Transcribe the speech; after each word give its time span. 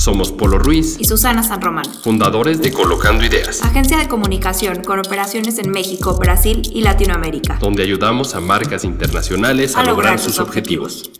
Somos 0.00 0.32
Polo 0.32 0.58
Ruiz 0.58 0.96
y 0.98 1.04
Susana 1.04 1.42
San 1.42 1.60
Román, 1.60 1.84
fundadores 1.84 2.62
de 2.62 2.72
Colocando 2.72 3.22
Ideas, 3.22 3.62
agencia 3.62 3.98
de 3.98 4.08
comunicación 4.08 4.82
con 4.82 4.98
operaciones 4.98 5.58
en 5.58 5.70
México, 5.70 6.16
Brasil 6.18 6.62
y 6.72 6.80
Latinoamérica, 6.80 7.58
donde 7.60 7.82
ayudamos 7.82 8.34
a 8.34 8.40
marcas 8.40 8.84
internacionales 8.84 9.76
a, 9.76 9.84
lograr, 9.84 10.18
sus 10.18 10.38
objetivos. 10.38 11.10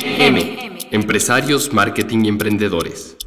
M. 0.00 0.78
Empresarios, 0.92 1.74
marketing 1.74 2.24
y 2.24 2.28
emprendedores. 2.28 3.18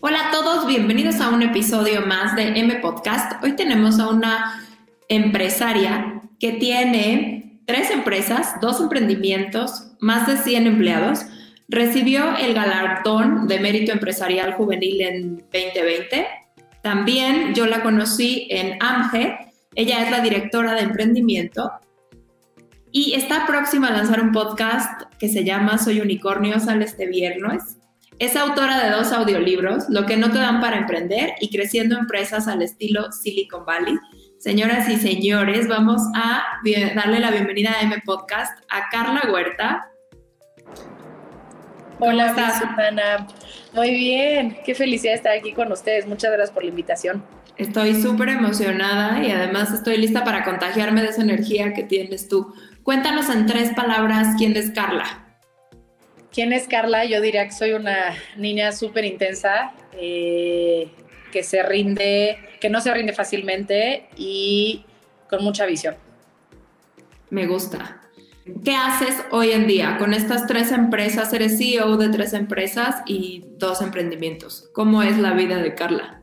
Hola 0.00 0.28
a 0.28 0.30
todos, 0.30 0.66
bienvenidos 0.66 1.20
a 1.20 1.28
un 1.28 1.42
episodio 1.42 2.06
más 2.06 2.34
de 2.36 2.58
M 2.58 2.74
Podcast. 2.76 3.44
Hoy 3.44 3.54
tenemos 3.54 3.98
a 3.98 4.08
una 4.08 4.66
empresaria 5.10 6.22
que 6.40 6.52
tiene 6.52 7.47
tres 7.68 7.90
empresas, 7.90 8.54
dos 8.62 8.80
emprendimientos, 8.80 9.88
más 10.00 10.26
de 10.26 10.38
100 10.38 10.66
empleados. 10.66 11.26
Recibió 11.68 12.34
el 12.38 12.54
galardón 12.54 13.46
de 13.46 13.60
mérito 13.60 13.92
empresarial 13.92 14.54
juvenil 14.54 15.02
en 15.02 15.36
2020. 15.36 16.26
También 16.82 17.54
yo 17.54 17.66
la 17.66 17.82
conocí 17.82 18.48
en 18.50 18.82
AMGE. 18.82 19.52
Ella 19.74 20.02
es 20.02 20.10
la 20.10 20.20
directora 20.20 20.72
de 20.72 20.80
emprendimiento 20.80 21.70
y 22.90 23.12
está 23.12 23.46
próxima 23.46 23.88
a 23.88 23.92
lanzar 23.92 24.22
un 24.22 24.32
podcast 24.32 25.02
que 25.18 25.28
se 25.28 25.44
llama 25.44 25.76
Soy 25.76 26.00
Unicornio, 26.00 26.58
sale 26.60 26.86
este 26.86 27.06
viernes. 27.06 27.76
Es 28.18 28.34
autora 28.34 28.82
de 28.82 28.90
dos 28.90 29.12
audiolibros, 29.12 29.90
Lo 29.90 30.06
que 30.06 30.16
no 30.16 30.32
te 30.32 30.38
dan 30.38 30.62
para 30.62 30.78
emprender 30.78 31.34
y 31.38 31.50
Creciendo 31.50 31.98
empresas 31.98 32.48
al 32.48 32.62
estilo 32.62 33.12
Silicon 33.12 33.66
Valley. 33.66 33.94
Señoras 34.38 34.88
y 34.88 34.96
señores, 34.96 35.66
vamos 35.66 36.00
a 36.14 36.60
darle 36.94 37.18
la 37.18 37.32
bienvenida 37.32 37.72
a 37.72 37.82
M 37.82 38.00
Podcast 38.04 38.56
a 38.70 38.88
Carla 38.88 39.22
Huerta. 39.32 39.90
Hola, 41.98 42.28
Susana. 42.28 43.26
Muy 43.72 43.90
bien, 43.90 44.56
qué 44.64 44.76
felicidad 44.76 45.14
estar 45.14 45.36
aquí 45.36 45.52
con 45.52 45.72
ustedes. 45.72 46.06
Muchas 46.06 46.30
gracias 46.30 46.52
por 46.52 46.62
la 46.62 46.68
invitación. 46.68 47.24
Estoy 47.56 48.00
súper 48.00 48.28
emocionada 48.28 49.20
y 49.26 49.32
además 49.32 49.72
estoy 49.72 49.96
lista 49.96 50.22
para 50.22 50.44
contagiarme 50.44 51.02
de 51.02 51.08
esa 51.08 51.22
energía 51.22 51.74
que 51.74 51.82
tienes 51.82 52.28
tú. 52.28 52.54
Cuéntanos 52.84 53.28
en 53.30 53.46
tres 53.46 53.74
palabras 53.74 54.36
quién 54.38 54.56
es 54.56 54.70
Carla. 54.70 55.36
¿Quién 56.30 56.52
es 56.52 56.68
Carla? 56.68 57.04
Yo 57.04 57.20
diría 57.20 57.44
que 57.44 57.52
soy 57.52 57.72
una 57.72 58.14
niña 58.36 58.70
súper 58.70 59.04
intensa, 59.04 59.72
eh, 59.94 60.92
que 61.30 61.42
se 61.42 61.62
rinde, 61.62 62.38
que 62.60 62.70
no 62.70 62.80
se 62.80 62.92
rinde 62.92 63.12
fácilmente 63.12 64.08
y 64.16 64.84
con 65.28 65.44
mucha 65.44 65.66
visión. 65.66 65.96
Me 67.30 67.46
gusta. 67.46 68.00
¿Qué 68.64 68.74
haces 68.74 69.14
hoy 69.30 69.52
en 69.52 69.66
día 69.66 69.98
con 69.98 70.14
estas 70.14 70.46
tres 70.46 70.72
empresas? 70.72 71.32
Eres 71.32 71.58
CEO 71.58 71.96
de 71.98 72.08
tres 72.08 72.32
empresas 72.32 73.02
y 73.06 73.44
dos 73.58 73.82
emprendimientos. 73.82 74.70
¿Cómo 74.72 75.02
es 75.02 75.18
la 75.18 75.32
vida 75.34 75.56
de 75.56 75.74
Carla? 75.74 76.22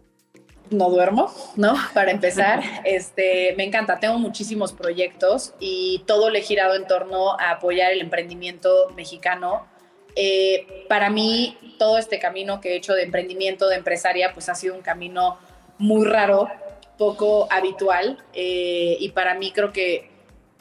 No 0.71 0.89
duermo, 0.89 1.31
¿no? 1.55 1.75
Para 1.93 2.09
empezar, 2.09 2.61
este, 2.85 3.53
me 3.57 3.63
encanta. 3.63 3.99
Tengo 3.99 4.17
muchísimos 4.17 4.73
proyectos 4.73 5.53
y 5.59 6.03
todo 6.07 6.31
le 6.31 6.39
he 6.39 6.41
girado 6.41 6.75
en 6.75 6.87
torno 6.87 7.39
a 7.39 7.51
apoyar 7.51 7.91
el 7.91 8.01
emprendimiento 8.01 8.89
mexicano 8.95 9.67
eh, 10.15 10.85
para 10.87 11.09
mí, 11.09 11.57
todo 11.77 11.97
este 11.97 12.19
camino 12.19 12.61
que 12.61 12.73
he 12.73 12.75
hecho 12.77 12.93
de 12.93 13.03
emprendimiento, 13.03 13.67
de 13.67 13.75
empresaria, 13.75 14.33
pues 14.33 14.49
ha 14.49 14.55
sido 14.55 14.75
un 14.75 14.81
camino 14.81 15.37
muy 15.77 16.05
raro, 16.05 16.49
poco 16.97 17.47
habitual. 17.51 18.17
Eh, 18.33 18.97
y 18.99 19.09
para 19.09 19.35
mí 19.35 19.51
creo 19.51 19.73
que 19.73 20.09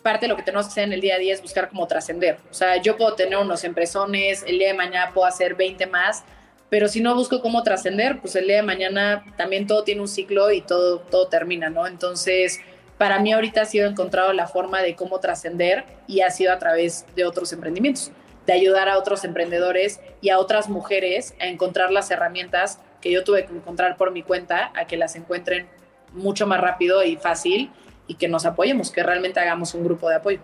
parte 0.02 0.26
de 0.26 0.28
lo 0.28 0.36
que 0.36 0.42
tenemos 0.42 0.66
que 0.66 0.72
hacer 0.72 0.84
en 0.84 0.92
el 0.92 1.00
día 1.00 1.14
a 1.14 1.18
día 1.18 1.32
es 1.32 1.40
buscar 1.40 1.68
cómo 1.68 1.86
trascender. 1.86 2.38
O 2.50 2.54
sea, 2.54 2.76
yo 2.82 2.96
puedo 2.96 3.14
tener 3.14 3.38
unos 3.38 3.64
empresones, 3.64 4.44
el 4.46 4.58
día 4.58 4.68
de 4.68 4.74
mañana 4.74 5.12
puedo 5.14 5.26
hacer 5.26 5.54
20 5.54 5.86
más, 5.86 6.24
pero 6.68 6.88
si 6.88 7.00
no 7.00 7.14
busco 7.14 7.40
cómo 7.40 7.62
trascender, 7.62 8.20
pues 8.20 8.34
el 8.36 8.46
día 8.46 8.56
de 8.56 8.62
mañana 8.62 9.24
también 9.36 9.66
todo 9.66 9.84
tiene 9.84 10.00
un 10.00 10.08
ciclo 10.08 10.50
y 10.50 10.60
todo, 10.60 10.98
todo 10.98 11.28
termina, 11.28 11.70
¿no? 11.70 11.86
Entonces, 11.86 12.60
para 12.98 13.18
mí 13.20 13.32
ahorita 13.32 13.62
ha 13.62 13.64
sido 13.64 13.88
encontrado 13.88 14.32
la 14.32 14.46
forma 14.46 14.82
de 14.82 14.94
cómo 14.94 15.20
trascender 15.20 15.84
y 16.06 16.20
ha 16.20 16.30
sido 16.30 16.52
a 16.52 16.58
través 16.58 17.06
de 17.14 17.24
otros 17.24 17.52
emprendimientos 17.52 18.10
de 18.46 18.52
ayudar 18.52 18.88
a 18.88 18.98
otros 18.98 19.24
emprendedores 19.24 20.00
y 20.20 20.30
a 20.30 20.38
otras 20.38 20.68
mujeres 20.68 21.34
a 21.40 21.46
encontrar 21.46 21.90
las 21.90 22.10
herramientas 22.10 22.80
que 23.00 23.10
yo 23.10 23.24
tuve 23.24 23.46
que 23.46 23.52
encontrar 23.52 23.96
por 23.96 24.12
mi 24.12 24.22
cuenta, 24.22 24.72
a 24.74 24.86
que 24.86 24.96
las 24.96 25.16
encuentren 25.16 25.66
mucho 26.12 26.46
más 26.46 26.60
rápido 26.60 27.04
y 27.04 27.16
fácil 27.16 27.70
y 28.06 28.14
que 28.14 28.28
nos 28.28 28.46
apoyemos, 28.46 28.90
que 28.90 29.02
realmente 29.02 29.40
hagamos 29.40 29.74
un 29.74 29.84
grupo 29.84 30.08
de 30.08 30.16
apoyo. 30.16 30.40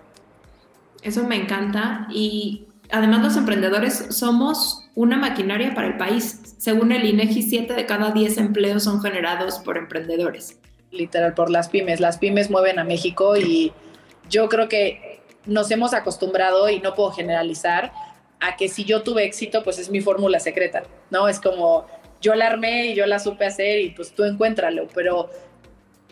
Eso 1.03 1.25
me 1.25 1.37
encanta 1.37 2.07
y 2.11 2.67
además 2.91 3.23
los 3.23 3.37
emprendedores 3.37 4.07
somos 4.11 4.89
una 4.95 5.17
maquinaria 5.17 5.75
para 5.75 5.87
el 5.87 5.97
país. 5.97 6.55
Según 6.59 6.93
el 6.93 7.05
INEGI, 7.05 7.43
7 7.43 7.75
de 7.75 7.87
cada 7.87 8.11
10 8.11 8.37
empleos 8.39 8.85
son 8.85 9.01
generados 9.01 9.59
por 9.59 9.79
emprendedores. 9.79 10.59
Literal, 10.91 11.35
por 11.35 11.51
las 11.51 11.69
pymes. 11.69 12.01
Las 12.01 12.19
pymes 12.19 12.51
mueven 12.51 12.79
a 12.79 12.85
México 12.85 13.37
y 13.37 13.73
yo 14.29 14.49
creo 14.49 14.69
que 14.69 15.10
nos 15.47 15.71
hemos 15.71 15.95
acostumbrado, 15.95 16.69
y 16.69 16.81
no 16.81 16.95
puedo 16.95 17.11
generalizar, 17.11 17.93
a 18.41 18.57
que 18.57 18.69
si 18.69 18.85
yo 18.85 19.03
tuve 19.03 19.25
éxito, 19.25 19.63
pues 19.63 19.79
es 19.79 19.91
mi 19.91 20.01
fórmula 20.01 20.41
secreta, 20.41 20.83
¿no? 21.11 21.29
Es 21.29 21.41
como 21.41 21.87
yo 22.21 22.35
la 22.35 22.47
armé 22.47 22.87
y 22.87 22.95
yo 22.95 23.07
la 23.07 23.19
supe 23.19 23.47
hacer 23.47 23.81
y 23.81 23.91
pues 23.91 24.13
tú 24.13 24.25
encuéntralo, 24.25 24.89
pero 24.95 25.31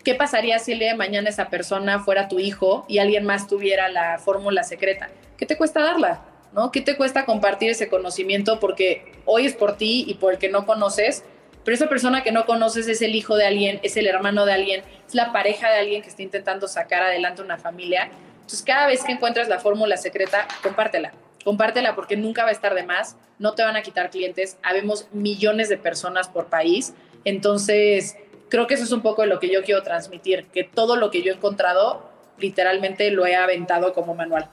¿qué 0.03 0.15
pasaría 0.15 0.59
si 0.59 0.73
el 0.73 0.95
mañana 0.95 1.29
esa 1.29 1.49
persona 1.49 1.99
fuera 1.99 2.27
tu 2.27 2.39
hijo 2.39 2.85
y 2.87 2.99
alguien 2.99 3.25
más 3.25 3.47
tuviera 3.47 3.89
la 3.89 4.19
fórmula 4.19 4.63
secreta? 4.63 5.09
¿Qué 5.37 5.45
te 5.45 5.57
cuesta 5.57 5.81
darla? 5.81 6.21
¿No? 6.51 6.71
¿Qué 6.71 6.81
te 6.81 6.97
cuesta 6.97 7.25
compartir 7.25 7.69
ese 7.69 7.89
conocimiento? 7.89 8.59
Porque 8.59 9.11
hoy 9.25 9.45
es 9.45 9.55
por 9.55 9.77
ti 9.77 10.03
y 10.07 10.15
por 10.15 10.33
el 10.33 10.39
que 10.39 10.49
no 10.49 10.65
conoces, 10.65 11.23
pero 11.63 11.75
esa 11.75 11.89
persona 11.89 12.23
que 12.23 12.31
no 12.31 12.45
conoces 12.45 12.87
es 12.87 13.01
el 13.03 13.13
hijo 13.13 13.35
de 13.35 13.45
alguien, 13.45 13.79
es 13.83 13.97
el 13.97 14.07
hermano 14.07 14.45
de 14.45 14.53
alguien, 14.53 14.83
es 15.07 15.13
la 15.13 15.31
pareja 15.31 15.69
de 15.69 15.77
alguien 15.77 16.01
que 16.01 16.09
está 16.09 16.23
intentando 16.23 16.67
sacar 16.67 17.03
adelante 17.03 17.43
una 17.43 17.57
familia 17.57 18.09
entonces, 18.49 18.65
cada 18.65 18.87
vez 18.87 19.03
que 19.03 19.11
encuentras 19.11 19.47
la 19.47 19.59
fórmula 19.59 19.95
secreta, 19.95 20.47
compártela. 20.63 21.13
Compártela 21.43 21.93
porque 21.93 22.17
nunca 22.17 22.41
va 22.41 22.49
a 22.49 22.51
estar 22.51 22.73
de 22.73 22.81
más, 22.81 23.15
no 23.37 23.53
te 23.53 23.61
van 23.61 23.75
a 23.75 23.83
quitar 23.83 24.09
clientes, 24.09 24.57
habemos 24.63 25.07
millones 25.11 25.69
de 25.69 25.77
personas 25.77 26.29
por 26.29 26.47
país. 26.47 26.95
Entonces, 27.25 28.17
creo 28.49 28.65
que 28.65 28.73
eso 28.73 28.85
es 28.85 28.91
un 28.91 29.03
poco 29.03 29.21
de 29.21 29.27
lo 29.27 29.39
que 29.39 29.53
yo 29.53 29.61
quiero 29.61 29.83
transmitir, 29.83 30.47
que 30.47 30.63
todo 30.63 30.95
lo 30.95 31.11
que 31.11 31.21
yo 31.21 31.31
he 31.31 31.35
encontrado, 31.35 32.09
literalmente 32.39 33.11
lo 33.11 33.27
he 33.27 33.35
aventado 33.35 33.93
como 33.93 34.15
manual. 34.15 34.49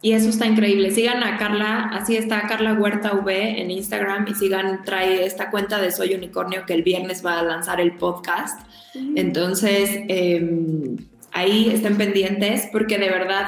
Y 0.00 0.12
eso 0.12 0.28
está 0.28 0.46
increíble. 0.46 0.92
Sigan 0.92 1.24
a 1.24 1.36
Carla, 1.38 1.90
así 1.92 2.16
está 2.16 2.46
Carla 2.46 2.74
Huerta 2.74 3.14
V 3.14 3.60
en 3.60 3.72
Instagram 3.72 4.28
y 4.28 4.34
sigan, 4.36 4.84
trae 4.84 5.26
esta 5.26 5.50
cuenta 5.50 5.80
de 5.80 5.90
Soy 5.90 6.14
Unicornio 6.14 6.66
que 6.66 6.74
el 6.74 6.84
viernes 6.84 7.26
va 7.26 7.40
a 7.40 7.42
lanzar 7.42 7.80
el 7.80 7.96
podcast. 7.96 8.60
Entonces, 9.16 9.90
eh, 10.08 10.96
ahí 11.34 11.70
estén 11.70 11.98
pendientes 11.98 12.68
porque 12.72 12.96
de 12.96 13.10
verdad 13.10 13.46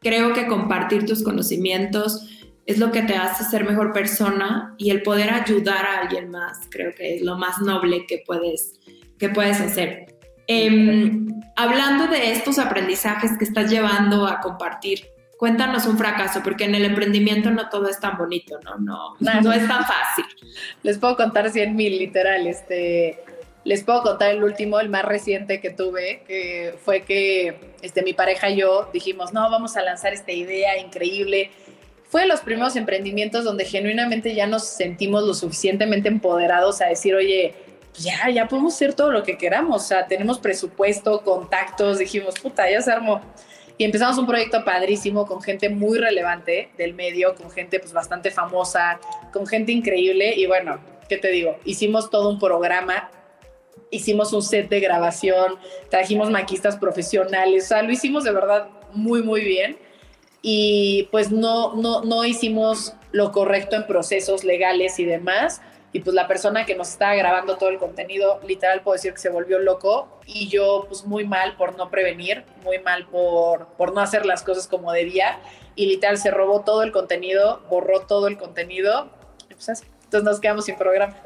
creo 0.00 0.34
que 0.34 0.46
compartir 0.46 1.06
tus 1.06 1.22
conocimientos 1.22 2.28
es 2.66 2.78
lo 2.78 2.92
que 2.92 3.02
te 3.02 3.16
hace 3.16 3.44
ser 3.44 3.64
mejor 3.64 3.92
persona 3.94 4.74
y 4.76 4.90
el 4.90 5.02
poder 5.02 5.30
ayudar 5.30 5.86
a 5.86 6.00
alguien 6.02 6.30
más 6.30 6.58
creo 6.70 6.92
que 6.94 7.16
es 7.16 7.22
lo 7.22 7.38
más 7.38 7.60
noble 7.60 8.04
que 8.06 8.22
puedes, 8.26 8.74
que 9.18 9.30
puedes 9.30 9.60
hacer. 9.60 10.18
Em, 10.46 11.28
hablando 11.56 12.08
de 12.08 12.32
estos 12.32 12.58
aprendizajes 12.58 13.32
que 13.38 13.44
estás 13.44 13.70
llevando 13.70 14.26
a 14.26 14.40
compartir, 14.40 15.06
cuéntanos 15.38 15.86
un 15.86 15.96
fracaso, 15.96 16.42
porque 16.42 16.64
en 16.64 16.74
el 16.74 16.84
emprendimiento 16.84 17.50
no 17.50 17.68
todo 17.68 17.88
es 17.88 18.00
tan 18.00 18.18
bonito, 18.18 18.58
¿no? 18.64 18.76
No, 18.78 19.14
no, 19.20 19.52
es 19.52 19.66
tan 19.66 19.84
fácil. 19.84 20.24
Les 20.82 20.98
puedo 20.98 21.16
contar 21.16 21.48
100 21.48 21.76
mil, 21.76 21.98
literal. 21.98 22.46
Este, 22.46 23.22
les 23.68 23.84
puedo 23.84 24.02
contar 24.02 24.30
el 24.30 24.42
último, 24.42 24.80
el 24.80 24.88
más 24.88 25.04
reciente 25.04 25.60
que 25.60 25.68
tuve, 25.68 26.22
que 26.26 26.72
fue 26.86 27.02
que 27.02 27.54
este, 27.82 28.00
mi 28.00 28.14
pareja 28.14 28.48
y 28.48 28.56
yo 28.56 28.88
dijimos, 28.94 29.34
no, 29.34 29.50
vamos 29.50 29.76
a 29.76 29.82
lanzar 29.82 30.14
esta 30.14 30.32
idea 30.32 30.78
increíble. 30.78 31.50
Fue 32.08 32.22
de 32.22 32.28
los 32.28 32.40
primeros 32.40 32.76
emprendimientos 32.76 33.44
donde 33.44 33.66
genuinamente 33.66 34.34
ya 34.34 34.46
nos 34.46 34.66
sentimos 34.66 35.22
lo 35.22 35.34
suficientemente 35.34 36.08
empoderados 36.08 36.80
a 36.80 36.86
decir, 36.86 37.14
oye, 37.14 37.52
pues 37.90 38.04
ya, 38.04 38.30
ya 38.30 38.48
podemos 38.48 38.74
hacer 38.74 38.94
todo 38.94 39.10
lo 39.10 39.22
que 39.22 39.36
queramos. 39.36 39.84
O 39.84 39.86
sea, 39.86 40.06
tenemos 40.06 40.38
presupuesto, 40.38 41.20
contactos, 41.20 41.98
dijimos, 41.98 42.40
puta, 42.40 42.70
ya 42.70 42.80
se 42.80 42.90
armó. 42.90 43.20
Y 43.76 43.84
empezamos 43.84 44.16
un 44.16 44.26
proyecto 44.26 44.64
padrísimo 44.64 45.26
con 45.26 45.42
gente 45.42 45.68
muy 45.68 45.98
relevante 45.98 46.70
del 46.78 46.94
medio, 46.94 47.34
con 47.34 47.50
gente 47.50 47.80
pues 47.80 47.92
bastante 47.92 48.30
famosa, 48.30 48.98
con 49.30 49.46
gente 49.46 49.72
increíble. 49.72 50.32
Y 50.36 50.46
bueno, 50.46 50.78
¿qué 51.06 51.18
te 51.18 51.28
digo? 51.28 51.58
Hicimos 51.66 52.08
todo 52.08 52.30
un 52.30 52.38
programa 52.38 53.10
hicimos 53.90 54.32
un 54.32 54.42
set 54.42 54.68
de 54.68 54.80
grabación, 54.80 55.56
trajimos 55.90 56.30
maquistas 56.30 56.76
profesionales, 56.76 57.64
o 57.64 57.68
sea, 57.68 57.82
lo 57.82 57.92
hicimos 57.92 58.24
de 58.24 58.32
verdad 58.32 58.68
muy, 58.92 59.22
muy 59.22 59.42
bien. 59.42 59.78
Y 60.40 61.08
pues 61.10 61.32
no, 61.32 61.74
no, 61.74 62.02
no 62.02 62.24
hicimos 62.24 62.94
lo 63.10 63.32
correcto 63.32 63.76
en 63.76 63.86
procesos 63.86 64.44
legales 64.44 64.98
y 64.98 65.04
demás. 65.04 65.60
Y 65.92 66.00
pues 66.00 66.14
la 66.14 66.28
persona 66.28 66.66
que 66.66 66.74
nos 66.74 66.90
estaba 66.90 67.14
grabando 67.14 67.56
todo 67.56 67.70
el 67.70 67.78
contenido, 67.78 68.40
literal 68.46 68.82
puedo 68.82 68.94
decir 68.94 69.12
que 69.12 69.18
se 69.18 69.30
volvió 69.30 69.58
loco 69.58 70.20
y 70.26 70.48
yo 70.48 70.84
pues 70.86 71.06
muy 71.06 71.24
mal 71.24 71.56
por 71.56 71.76
no 71.76 71.90
prevenir, 71.90 72.44
muy 72.62 72.78
mal 72.78 73.06
por, 73.06 73.68
por 73.68 73.94
no 73.94 74.00
hacer 74.02 74.26
las 74.26 74.42
cosas 74.42 74.68
como 74.68 74.92
debía 74.92 75.40
y 75.76 75.86
literal 75.86 76.18
se 76.18 76.30
robó 76.30 76.60
todo 76.60 76.82
el 76.82 76.92
contenido, 76.92 77.62
borró 77.70 78.00
todo 78.00 78.28
el 78.28 78.36
contenido 78.36 79.08
y 79.48 79.54
pues 79.54 79.68
así. 79.70 79.86
Entonces 80.04 80.24
nos 80.24 80.40
quedamos 80.40 80.66
sin 80.66 80.76
programa. 80.76 81.16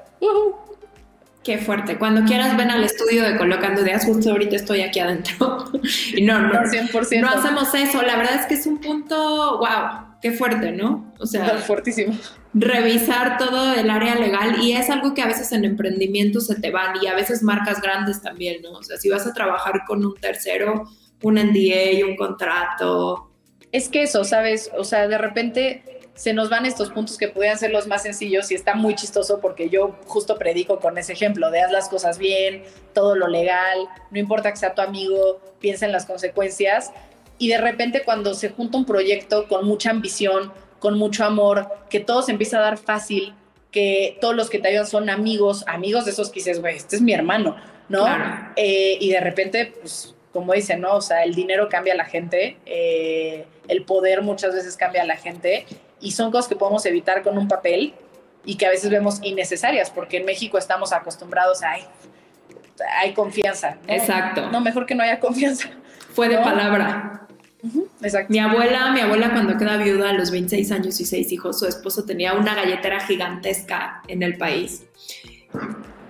Qué 1.45 1.59
fuerte. 1.59 1.99
Cuando 1.99 2.25
quieras 2.25 2.57
ven 2.57 2.71
al 2.71 2.85
estudio 2.85 3.25
de 3.25 3.37
Colocando 3.37 3.83
Ideas, 3.83 4.05
justo 4.05 4.31
ahorita 4.31 4.55
estoy 4.55 4.83
aquí 4.83 5.01
adentro. 5.01 5.65
y 6.17 6.23
no, 6.23 6.39
no, 6.39 6.53
100%. 6.53 7.21
no 7.21 7.29
hacemos 7.31 7.75
eso. 7.75 8.01
La 8.03 8.17
verdad 8.17 8.37
es 8.41 8.47
que 8.47 8.55
es 8.55 8.67
un 8.67 8.79
punto, 8.79 9.59
wow, 9.59 10.17
qué 10.21 10.31
fuerte, 10.31 10.71
¿no? 10.71 11.13
O 11.19 11.27
sea, 11.27 11.59
fuertísimo. 11.59 12.17
Revisar 12.55 13.39
todo 13.39 13.75
el 13.75 13.91
área 13.91 14.15
legal 14.15 14.63
y 14.63 14.73
es 14.73 14.89
algo 14.89 15.15
que 15.15 15.23
a 15.23 15.27
veces 15.27 15.51
en 15.51 15.65
emprendimiento 15.65 16.41
se 16.41 16.55
te 16.55 16.71
van 16.71 17.03
y 17.03 17.09
a 17.09 17.15
veces 17.15 17.43
marcas 17.43 17.83
grandes 17.83 18.23
también, 18.23 18.63
¿no? 18.63 18.73
O 18.73 18.83
sea, 18.85 18.97
si 18.99 19.09
vas 19.09 19.27
a 19.27 19.33
trabajar 19.33 19.83
con 19.85 20.05
un 20.05 20.15
tercero, 20.15 20.89
un 21.23 21.35
NDA, 21.35 22.07
un 22.07 22.15
contrato. 22.15 23.33
Es 23.73 23.89
que 23.89 24.05
eso, 24.05 24.23
¿sabes? 24.23 24.71
O 24.77 24.85
sea, 24.85 25.09
de 25.09 25.19
repente 25.19 26.02
se 26.15 26.33
nos 26.33 26.51
van 26.51 26.67
estos 26.67 26.91
puntos 26.91 27.17
que 27.17 27.29
podrían 27.29 27.59
ser 27.59 27.71
los 27.71 27.87
más 27.87 28.03
sencillos 28.03 28.51
y 28.51 28.55
está 28.55 28.75
muy 28.75 28.95
chistoso 28.95 29.41
porque 29.41 29.71
yo 29.71 29.97
justo 30.07 30.39
predico 30.39 30.79
con 30.79 30.99
ese 30.99 31.15
ejemplo 31.15 31.51
de 31.51 31.61
haz 31.61 31.73
las 31.73 31.89
cosas 31.89 32.19
bien, 32.19 32.65
todo 32.93 33.17
lo 33.17 33.29
legal, 33.29 33.89
no 34.11 34.19
importa 34.19 34.51
que 34.51 34.59
sea 34.59 34.75
tu 34.75 34.83
amigo, 34.83 35.41
piensa 35.59 35.87
en 35.87 35.93
las 35.93 36.05
consecuencias 36.05 36.93
y 37.39 37.49
de 37.49 37.59
repente 37.59 38.03
cuando 38.05 38.35
se 38.35 38.51
junta 38.51 38.79
un 38.79 38.85
proyecto 38.85 39.49
con 39.49 39.67
mucha 39.67 39.91
ambición, 39.91 40.53
con 40.79 40.99
mucho 40.99 41.25
amor, 41.25 41.69
que 41.89 42.01
todo 42.01 42.23
se 42.23 42.33
empieza 42.33 42.59
a 42.59 42.63
dar 42.63 42.79
fácil, 42.79 43.35
que 43.71 44.19
todos 44.21 44.37
los 44.37 44.51
que 44.51 44.59
te 44.59 44.69
ayudan 44.69 44.87
son 44.87 45.09
amigos, 45.09 45.65
amigos 45.67 46.05
de 46.05 46.11
esos 46.11 46.29
que 46.29 46.41
dices, 46.41 46.61
güey, 46.61 46.77
este 46.77 46.97
es 46.97 47.03
mi 47.03 47.15
hermano, 47.15 47.57
¿no? 47.89 48.07
Eh, 48.57 48.99
y 49.01 49.11
de 49.11 49.21
repente, 49.21 49.73
pues 49.81 50.15
como 50.33 50.53
dicen, 50.53 50.81
¿no? 50.81 50.97
O 50.97 51.01
sea, 51.01 51.25
el 51.25 51.35
dinero 51.35 51.69
cambia 51.69 51.95
a 51.95 51.97
la 51.97 52.05
gente, 52.05 52.57
eh, 52.67 53.47
el 53.69 53.85
poder 53.85 54.23
muchas 54.23 54.55
veces 54.55 54.77
cambia 54.77 55.03
a 55.03 55.07
la 55.07 55.17
gente 55.17 55.67
y 56.03 56.11
son 56.11 56.31
cosas 56.31 56.49
que 56.49 56.57
podemos 56.57 56.85
evitar 56.85 57.23
con 57.23 57.39
un 57.39 57.49
papel 57.49 57.95
y 58.45 58.57
que 58.57 58.67
a 58.67 58.71
veces 58.71 58.91
vemos 58.91 59.21
innecesarias, 59.23 59.91
porque 59.91 60.19
en 60.19 60.27
México 60.27 60.59
estamos 60.59 60.93
acostumbrados 60.93 61.63
a, 61.63 61.75
hay 63.01 63.15
confianza. 63.15 63.79
Exacto. 63.87 64.51
No, 64.51 64.61
mejor 64.61 64.85
que 64.85 64.95
no 64.95 65.05
haya 65.05 65.21
confianza. 65.21 65.71
Fue 66.13 66.29
de 66.29 66.39
palabra. 66.39 67.27
Exacto. 68.03 68.33
Mi 68.33 68.41
abuela, 68.41 68.91
mi 68.91 69.01
abuela 69.01 69.31
cuando 69.31 69.57
queda 69.57 69.77
viuda 69.77 70.11
a 70.11 70.13
los 70.13 70.33
26 70.33 70.73
años 70.73 71.01
y 71.01 71.05
seis 71.05 71.31
hijos, 71.31 71.61
su 71.61 71.67
esposo 71.67 72.05
tenía 72.05 72.35
una 72.35 72.57
galletera 72.57 73.01
gigantesca 73.01 74.03
en 74.09 74.25
el 74.25 74.37
país. 74.37 74.85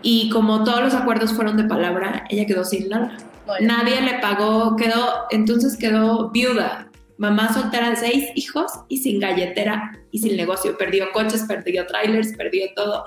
Y 0.01 0.31
como 0.31 0.65
todos 0.65 0.83
los 0.83 0.95
acuerdos 0.95 1.35
fueron 1.35 1.59
de 1.59 1.65
palabra, 1.65 2.25
ella 2.31 2.47
quedó 2.47 2.65
sin 2.65 2.89
nada. 2.89 3.19
Nadie 3.61 4.01
le 4.01 4.19
pagó, 4.21 4.77
quedó, 4.77 5.27
entonces 5.31 5.77
quedó 5.77 6.31
viuda 6.31 6.89
mamá 7.23 7.55
soltera 7.55 7.91
de 7.91 7.97
seis 7.97 8.31
hijos 8.35 8.73
y 8.89 8.97
sin 8.97 9.21
galletera 9.21 9.93
y 10.11 10.19
sin 10.19 10.37
negocio. 10.37 10.77
Perdió 10.77 11.13
coches, 11.13 11.45
perdió 11.47 11.87
trailers, 11.87 12.37
perdió 12.37 12.67
todo 12.75 13.05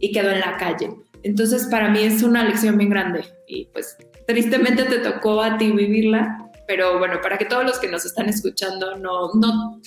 y 0.00 0.10
quedó 0.10 0.30
en 0.30 0.40
la 0.40 0.56
calle. 0.56 0.90
Entonces 1.22 1.68
para 1.70 1.88
mí 1.88 2.02
es 2.02 2.24
una 2.24 2.42
lección 2.42 2.76
bien 2.76 2.90
grande 2.90 3.24
y 3.46 3.66
pues 3.66 3.96
tristemente 4.26 4.82
te 4.84 4.98
tocó 4.98 5.40
a 5.40 5.58
ti 5.58 5.70
vivirla, 5.70 6.50
pero 6.66 6.98
bueno, 6.98 7.20
para 7.22 7.38
que 7.38 7.44
todos 7.44 7.64
los 7.64 7.78
que 7.78 7.86
nos 7.86 8.04
están 8.04 8.28
escuchando 8.28 8.96
no, 8.96 9.32
no, 9.34 9.80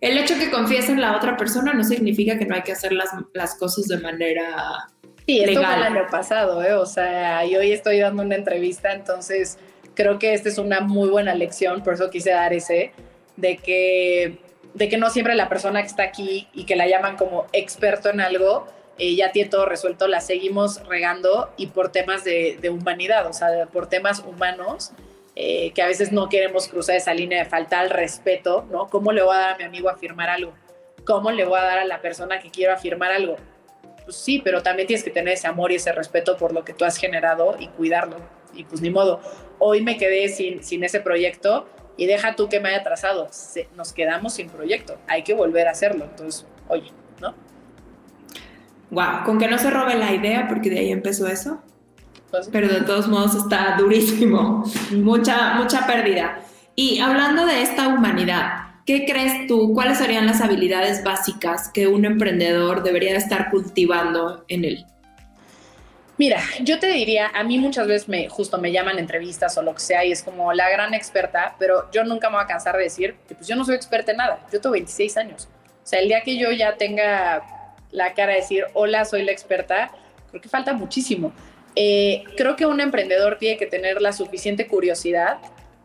el 0.00 0.18
hecho 0.18 0.36
que 0.36 0.50
confíes 0.50 0.88
en 0.88 1.00
la 1.00 1.16
otra 1.16 1.36
persona 1.36 1.72
no 1.72 1.84
significa 1.84 2.36
que 2.36 2.46
no 2.46 2.56
hay 2.56 2.62
que 2.62 2.72
hacer 2.72 2.92
las, 2.92 3.10
las 3.32 3.54
cosas 3.54 3.86
de 3.86 3.98
manera 3.98 4.88
Sí, 5.26 5.40
esto 5.40 5.60
fue 5.60 5.74
el 5.74 5.82
año 5.82 6.06
pasado, 6.08 6.62
¿eh? 6.62 6.74
O 6.74 6.86
sea, 6.86 7.44
y 7.44 7.56
hoy 7.56 7.72
estoy 7.72 7.98
dando 7.98 8.22
una 8.22 8.36
entrevista, 8.36 8.92
entonces 8.92 9.58
creo 9.96 10.18
que 10.20 10.34
esta 10.34 10.48
es 10.48 10.58
una 10.58 10.80
muy 10.80 11.08
buena 11.08 11.34
lección, 11.34 11.82
por 11.82 11.94
eso 11.94 12.10
quise 12.10 12.30
dar 12.30 12.52
ese, 12.52 12.92
de 13.36 13.56
que, 13.56 14.38
de 14.74 14.88
que 14.88 14.98
no 14.98 15.10
siempre 15.10 15.34
la 15.34 15.48
persona 15.48 15.80
que 15.80 15.88
está 15.88 16.04
aquí 16.04 16.46
y 16.52 16.64
que 16.64 16.76
la 16.76 16.86
llaman 16.86 17.16
como 17.16 17.46
experto 17.52 18.10
en 18.10 18.20
algo, 18.20 18.68
eh, 18.98 19.16
ya 19.16 19.32
tiene 19.32 19.50
todo 19.50 19.66
resuelto, 19.66 20.06
la 20.06 20.20
seguimos 20.20 20.86
regando 20.86 21.50
y 21.56 21.68
por 21.68 21.90
temas 21.90 22.24
de, 22.24 22.58
humanidad, 22.70 23.26
o 23.26 23.32
sea, 23.32 23.66
por 23.66 23.88
temas 23.88 24.20
humanos, 24.20 24.92
eh, 25.34 25.72
que 25.72 25.82
a 25.82 25.86
veces 25.86 26.12
no 26.12 26.28
queremos 26.28 26.68
cruzar 26.68 26.96
esa 26.96 27.12
línea 27.12 27.42
de 27.42 27.44
falta 27.48 27.80
al 27.80 27.90
respeto, 27.90 28.64
¿no? 28.70 28.88
¿Cómo 28.88 29.12
le 29.12 29.22
voy 29.22 29.34
a 29.34 29.38
dar 29.38 29.54
a 29.54 29.58
mi 29.58 29.64
amigo 29.64 29.88
a 29.88 29.92
afirmar 29.92 30.30
algo? 30.30 30.54
¿Cómo 31.04 31.30
le 31.30 31.44
voy 31.44 31.58
a 31.58 31.62
dar 31.62 31.78
a 31.78 31.84
la 31.84 32.00
persona 32.00 32.40
que 32.40 32.50
quiero 32.50 32.72
afirmar 32.72 33.12
algo? 33.12 33.36
Pues 34.04 34.16
sí, 34.16 34.40
pero 34.42 34.62
también 34.62 34.86
tienes 34.86 35.04
que 35.04 35.10
tener 35.10 35.34
ese 35.34 35.46
amor 35.46 35.72
y 35.72 35.74
ese 35.74 35.92
respeto 35.92 36.36
por 36.36 36.52
lo 36.52 36.64
que 36.64 36.72
tú 36.72 36.84
has 36.84 36.96
generado 36.96 37.56
y 37.58 37.68
cuidarlo. 37.68 38.16
Y 38.56 38.64
pues 38.64 38.80
ni 38.80 38.90
modo 38.90 39.20
hoy 39.58 39.82
me 39.82 39.96
quedé 39.96 40.28
sin, 40.28 40.62
sin 40.62 40.84
ese 40.84 41.00
proyecto 41.00 41.66
y 41.96 42.06
deja 42.06 42.36
tú 42.36 42.48
que 42.48 42.60
me 42.60 42.68
haya 42.68 42.78
atrasado, 42.78 43.28
nos 43.76 43.92
quedamos 43.92 44.34
sin 44.34 44.48
proyecto, 44.50 44.98
hay 45.08 45.22
que 45.22 45.34
volver 45.34 45.66
a 45.68 45.70
hacerlo, 45.70 46.04
entonces, 46.04 46.46
oye, 46.68 46.90
¿no? 47.20 47.34
Wow, 48.90 49.24
con 49.24 49.38
que 49.38 49.48
no 49.48 49.58
se 49.58 49.70
robe 49.70 49.94
la 49.94 50.12
idea, 50.12 50.46
porque 50.48 50.70
de 50.70 50.78
ahí 50.78 50.92
empezó 50.92 51.26
eso. 51.26 51.62
Pues 52.30 52.48
Pero 52.52 52.68
de 52.68 52.82
todos 52.82 53.08
modos 53.08 53.34
está 53.34 53.76
durísimo, 53.78 54.64
mucha, 54.92 55.54
mucha 55.54 55.86
pérdida. 55.86 56.40
Y 56.74 56.98
hablando 57.00 57.46
de 57.46 57.62
esta 57.62 57.88
humanidad, 57.88 58.82
¿qué 58.84 59.06
crees 59.06 59.46
tú? 59.46 59.72
¿Cuáles 59.72 59.98
serían 59.98 60.26
las 60.26 60.42
habilidades 60.42 61.02
básicas 61.02 61.70
que 61.72 61.86
un 61.86 62.04
emprendedor 62.04 62.82
debería 62.82 63.16
estar 63.16 63.50
cultivando 63.50 64.44
en 64.48 64.64
él? 64.64 64.86
Mira, 66.18 66.40
yo 66.62 66.78
te 66.78 66.86
diría, 66.86 67.30
a 67.34 67.44
mí 67.44 67.58
muchas 67.58 67.86
veces 67.86 68.08
me 68.08 68.28
justo 68.28 68.56
me 68.56 68.72
llaman 68.72 68.98
entrevistas 68.98 69.56
o 69.58 69.62
lo 69.62 69.74
que 69.74 69.80
sea 69.80 70.04
y 70.04 70.12
es 70.12 70.22
como 70.22 70.52
la 70.54 70.70
gran 70.70 70.94
experta, 70.94 71.56
pero 71.58 71.90
yo 71.92 72.04
nunca 72.04 72.30
me 72.30 72.36
voy 72.36 72.44
a 72.44 72.46
cansar 72.46 72.76
de 72.76 72.84
decir 72.84 73.16
que 73.28 73.34
pues 73.34 73.46
yo 73.46 73.54
no 73.54 73.64
soy 73.64 73.74
experta 73.74 74.12
en 74.12 74.18
nada. 74.18 74.46
Yo 74.50 74.60
tengo 74.60 74.72
26 74.72 75.16
años. 75.18 75.48
O 75.84 75.86
sea, 75.86 76.00
el 76.00 76.08
día 76.08 76.22
que 76.22 76.38
yo 76.38 76.50
ya 76.52 76.76
tenga 76.76 77.76
la 77.90 78.14
cara 78.14 78.32
de 78.32 78.40
decir, 78.40 78.64
hola, 78.72 79.04
soy 79.04 79.24
la 79.24 79.32
experta, 79.32 79.90
creo 80.30 80.40
que 80.40 80.48
falta 80.48 80.72
muchísimo. 80.72 81.32
Eh, 81.74 82.24
creo 82.36 82.56
que 82.56 82.64
un 82.64 82.80
emprendedor 82.80 83.36
tiene 83.38 83.58
que 83.58 83.66
tener 83.66 84.00
la 84.00 84.12
suficiente 84.12 84.66
curiosidad 84.66 85.38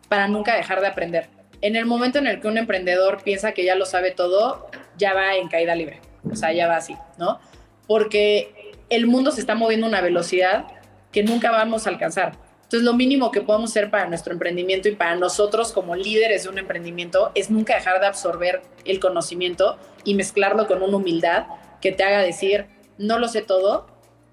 para 0.07 0.29
nunca 0.29 0.55
dejar 0.55 0.79
de 0.79 0.87
aprender. 0.87 1.29
En 1.61 1.75
el 1.75 1.85
momento 1.85 2.19
en 2.19 2.27
el 2.27 2.39
que 2.39 2.47
un 2.47 2.57
emprendedor 2.57 3.21
piensa 3.21 3.51
que 3.51 3.65
ya 3.65 3.75
lo 3.75 3.85
sabe 3.85 4.11
todo, 4.11 4.69
ya 4.97 5.13
va 5.13 5.35
en 5.35 5.49
caída 5.49 5.75
libre. 5.75 5.99
O 6.29 6.35
sea, 6.35 6.53
ya 6.53 6.67
va 6.67 6.77
así, 6.77 6.95
¿no? 7.17 7.39
Porque 7.85 8.60
el 8.91 9.07
mundo 9.07 9.31
se 9.31 9.39
está 9.39 9.55
moviendo 9.55 9.87
a 9.87 9.89
una 9.89 10.01
velocidad 10.01 10.67
que 11.11 11.23
nunca 11.23 11.49
vamos 11.49 11.87
a 11.87 11.89
alcanzar. 11.89 12.33
Entonces, 12.63 12.83
lo 12.83 12.93
mínimo 12.93 13.31
que 13.31 13.41
podemos 13.41 13.71
hacer 13.71 13.89
para 13.89 14.05
nuestro 14.07 14.33
emprendimiento 14.33 14.89
y 14.89 14.95
para 14.95 15.15
nosotros 15.15 15.71
como 15.71 15.95
líderes 15.95 16.43
de 16.43 16.49
un 16.49 16.57
emprendimiento 16.57 17.31
es 17.33 17.49
nunca 17.49 17.75
dejar 17.75 18.01
de 18.01 18.07
absorber 18.07 18.61
el 18.85 18.99
conocimiento 18.99 19.77
y 20.03 20.13
mezclarlo 20.13 20.67
con 20.67 20.83
una 20.83 20.97
humildad 20.97 21.47
que 21.81 21.91
te 21.93 22.03
haga 22.03 22.19
decir, 22.19 22.67
no 22.97 23.17
lo 23.17 23.29
sé 23.29 23.41
todo 23.41 23.87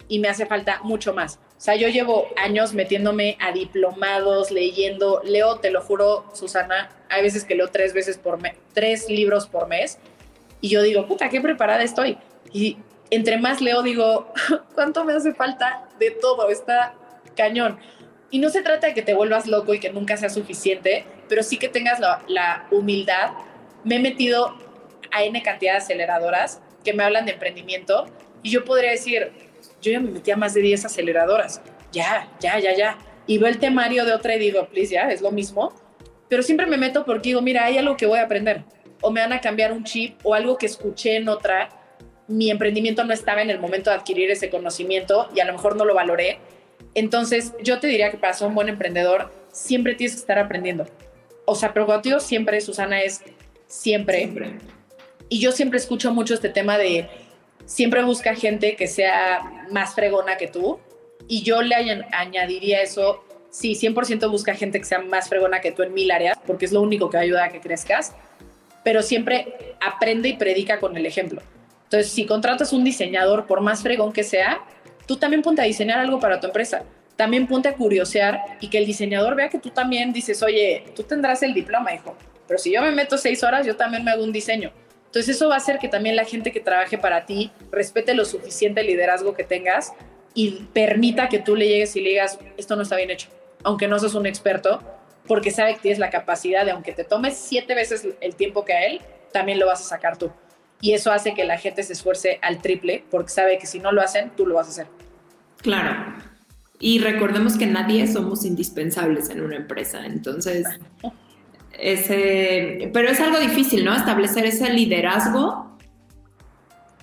y 0.09 0.19
me 0.19 0.29
hace 0.29 0.45
falta 0.45 0.81
mucho 0.83 1.15
más. 1.15 1.39
O 1.57 1.61
sea, 1.61 1.77
yo 1.77 1.89
llevo 1.89 2.27
años 2.37 2.75
metiéndome 2.75 3.37
a 3.41 3.53
diplomados, 3.53 4.51
leyendo, 4.51 5.21
leo, 5.25 5.59
te 5.59 5.71
lo 5.71 5.83
juro, 5.83 6.25
Susana, 6.33 6.91
hay 7.09 7.23
veces 7.23 7.45
que 7.45 7.55
leo 7.55 7.69
tres 7.69 7.93
veces 7.93 8.19
por 8.19 8.41
mes, 8.41 8.55
tres 8.73 9.09
libros 9.09 9.47
por 9.47 9.69
mes 9.69 9.99
y 10.61 10.69
yo 10.69 10.83
digo, 10.83 11.07
puta, 11.07 11.29
qué 11.29 11.41
preparada 11.41 11.83
estoy. 11.83 12.19
Y 12.53 12.79
entre 13.11 13.39
más 13.39 13.61
leo, 13.61 13.83
digo, 13.83 14.33
¿cuánto 14.75 15.05
me 15.05 15.13
hace 15.13 15.35
falta 15.35 15.89
de 15.99 16.11
todo? 16.11 16.49
Está 16.51 16.95
cañón. 17.37 17.79
Y 18.31 18.41
no 18.41 18.51
se 18.51 18.63
trata 18.63 18.89
de 18.89 18.95
que 18.95 19.03
te 19.03 19.15
vuelvas 19.15 19.47
loco 19.47 19.73
y 19.73 19.81
que 19.81 19.91
nunca 19.91 20.17
sea 20.17 20.29
suficiente, 20.29 21.07
pero 21.29 21.43
sí 21.43 21.57
que 21.57 21.69
tengas 21.69 21.99
la, 22.01 22.67
humildad. 22.71 23.31
Me 23.85 23.97
he 23.97 23.99
metido 24.01 24.55
a 25.11 25.23
N 25.23 25.43
cantidad 25.43 25.73
de 25.73 25.79
aceleradoras 25.79 26.61
que 26.85 26.93
me 26.93 27.05
hablan 27.05 27.25
de 27.25 27.33
emprendimiento 27.33 28.07
y 28.43 28.51
yo 28.51 28.65
podría 28.65 28.91
decir, 28.91 29.33
yo 29.81 29.93
ya 29.93 30.01
me 30.01 30.11
metí 30.11 30.31
a 30.31 30.37
más 30.37 30.53
de 30.55 30.61
10 30.61 30.85
aceleradoras. 30.85 31.63
Ya, 31.91 32.29
ya, 32.41 32.59
ya, 32.59 32.77
ya. 32.77 32.99
Y 33.27 33.39
veo 33.39 33.49
el 33.49 33.59
temario 33.59 34.05
de 34.05 34.13
otra 34.13 34.37
y 34.37 34.39
digo, 34.39 34.69
please, 34.69 34.93
ya, 34.93 35.11
es 35.11 35.23
lo 35.23 35.31
mismo. 35.31 35.73
Pero 36.29 36.43
siempre 36.43 36.67
me 36.67 36.77
meto 36.77 37.07
porque 37.07 37.31
digo, 37.31 37.41
mira, 37.41 37.65
hay 37.65 37.79
algo 37.79 37.97
que 37.97 38.05
voy 38.05 38.19
a 38.19 38.25
aprender. 38.25 38.65
O 39.01 39.11
me 39.11 39.21
van 39.21 39.33
a 39.33 39.41
cambiar 39.41 39.73
un 39.73 39.85
chip 39.85 40.19
o 40.23 40.35
algo 40.35 40.59
que 40.59 40.67
escuché 40.67 41.17
en 41.17 41.29
otra 41.29 41.71
mi 42.29 42.51
emprendimiento 42.51 43.05
no 43.05 43.13
estaba 43.13 43.43
en 43.43 43.51
el 43.51 43.59
momento 43.59 43.91
de 43.91 43.97
adquirir 43.97 44.31
ese 44.31 44.51
conocimiento 44.51 45.29
y 45.35 45.41
a 45.41 45.47
lo 45.47 45.55
mejor 45.55 45.77
no 45.77 45.85
lo 45.85 45.95
valoré. 45.95 46.39
Entonces, 46.95 47.55
yo 47.63 47.81
te 47.81 47.87
diría 47.87 48.11
que 48.11 48.19
para 48.19 48.35
ser 48.35 48.49
un 48.49 48.55
buen 48.55 48.69
emprendedor, 48.69 49.33
siempre 49.51 49.95
tienes 49.95 50.15
que 50.15 50.21
estar 50.21 50.39
aprendiendo. 50.39 50.87
O 51.47 51.55
sea, 51.55 51.73
pero 51.73 51.87
cuando 51.87 52.03
digo 52.03 52.21
siempre, 52.21 52.61
Susana, 52.61 53.01
es 53.01 53.23
siempre. 53.67 54.19
siempre. 54.19 54.51
Y 55.31 55.41
yo 55.41 55.53
siempre 55.53 55.79
escucho 55.79 56.13
mucho 56.13 56.35
este 56.35 56.51
tema 56.51 56.79
de 56.79 57.09
siempre 57.65 58.03
busca 58.03 58.35
gente 58.35 58.77
que 58.77 58.87
sea 58.87 59.67
más 59.71 59.95
fregona 59.95 60.37
que 60.37 60.49
tú. 60.49 60.79
Y 61.27 61.43
yo 61.43 61.63
le 61.63 61.75
añadiría 62.13 62.83
eso, 62.83 63.25
sí, 63.51 63.75
100% 63.75 64.31
busca 64.31 64.55
gente 64.55 64.79
que 64.79 64.85
sea 64.85 65.01
más 65.01 65.29
fregona 65.29 65.61
que 65.61 65.73
tú 65.73 65.83
en 65.83 65.93
mil 65.93 66.11
áreas, 66.11 66.39
porque 66.47 66.65
es 66.65 66.73
lo 66.73 66.81
único 66.81 67.11
que 67.11 67.19
ayuda 67.19 67.45
a 67.45 67.49
que 67.51 67.61
crezcas, 67.61 68.15
pero 68.83 69.03
siempre 69.03 69.75
aprende 69.81 70.31
y 70.31 70.37
predica 70.37 70.81
con 70.81 70.97
el 70.97 71.05
ejemplo. 71.05 71.43
Entonces, 71.89 72.13
si 72.13 72.27
contratas 72.27 72.75
un 72.75 72.85
diseñador, 72.85 73.47
por 73.47 73.63
más 73.63 73.83
fregón 73.83 74.13
que 74.13 74.23
sea, 74.23 74.61
tú 75.07 75.17
también 75.17 75.41
ponte 75.41 75.63
a 75.63 75.65
diseñar 75.65 75.99
algo 75.99 76.21
para 76.21 76.39
tu 76.39 76.47
empresa. 76.47 76.83
También 77.17 77.47
ponte 77.47 77.67
a 77.67 77.73
curiosear 77.73 78.59
y 78.61 78.69
que 78.69 78.77
el 78.77 78.85
diseñador 78.85 79.35
vea 79.35 79.49
que 79.49 79.59
tú 79.59 79.71
también 79.71 80.13
dices, 80.13 80.43
oye, 80.43 80.85
tú 80.95 81.03
tendrás 81.05 81.43
el 81.43 81.55
diploma, 81.55 81.95
hijo, 81.95 82.15
pero 82.47 82.59
si 82.59 82.73
yo 82.73 82.83
me 82.83 82.93
meto 82.93 83.17
seis 83.17 83.43
horas, 83.43 83.67
yo 83.67 83.75
también 83.75 84.05
me 84.05 84.11
hago 84.11 84.23
un 84.23 84.33
diseño. 84.33 84.71
Entonces 85.07 85.35
eso 85.35 85.49
va 85.49 85.55
a 85.55 85.57
hacer 85.57 85.79
que 85.79 85.89
también 85.89 86.15
la 86.15 86.27
gente 86.27 86.53
que 86.53 86.61
trabaje 86.61 86.99
para 86.99 87.25
ti 87.25 87.51
respete 87.73 88.13
lo 88.13 88.27
suficiente 88.27 88.83
liderazgo 88.83 89.33
que 89.33 89.45
tengas 89.45 89.95
y 90.35 90.67
permita 90.75 91.31
que 91.31 91.39
tú 91.39 91.57
le 91.57 91.69
llegues 91.69 91.97
y 91.97 92.03
le 92.03 92.11
digas, 92.11 92.39
esto 92.59 92.77
no 92.77 92.83
está 92.83 92.97
bien 92.97 93.11
hecho, 93.11 93.29
aunque 93.65 93.89
no 93.89 93.99
seas 93.99 94.15
un 94.15 94.27
experto, 94.27 94.83
porque 95.27 95.51
sabe 95.51 95.75
que 95.75 95.81
tienes 95.81 95.99
la 95.99 96.11
capacidad 96.11 96.67
de, 96.67 96.73
aunque 96.73 96.93
te 96.93 97.05
tomes 97.05 97.39
siete 97.39 97.75
veces 97.75 98.07
el 98.21 98.37
tiempo 98.37 98.67
que 98.67 98.75
a 98.75 98.85
él, 98.85 99.01
también 99.33 99.59
lo 99.59 99.67
vas 99.67 99.81
a 99.81 99.85
sacar 99.85 100.19
tú. 100.19 100.31
Y 100.81 100.93
eso 100.93 101.11
hace 101.11 101.35
que 101.35 101.45
la 101.45 101.59
gente 101.59 101.83
se 101.83 101.93
esfuerce 101.93 102.39
al 102.43 102.63
triple, 102.63 103.05
porque 103.11 103.31
sabe 103.31 103.59
que 103.59 103.67
si 103.67 103.81
no 103.81 103.93
lo 103.93 104.01
hacen, 104.01 104.31
tú 104.37 104.47
lo 104.47 104.55
vas 104.55 104.69
a 104.69 104.71
hacer. 104.71 104.87
Claro. 105.61 106.15
Y 106.79 107.01
recordemos 107.01 107.57
que 107.57 107.67
nadie 107.67 108.07
somos 108.07 108.45
indispensables 108.45 109.31
en 109.31 109.43
una 109.43 109.57
empresa. 109.57 110.07
Entonces, 110.07 110.67
ese, 111.79 112.91
pero 112.93 113.09
es 113.09 113.21
algo 113.21 113.39
difícil, 113.39 113.85
¿no? 113.85 113.95
Establecer 113.95 114.47
ese 114.47 114.73
liderazgo. 114.73 115.77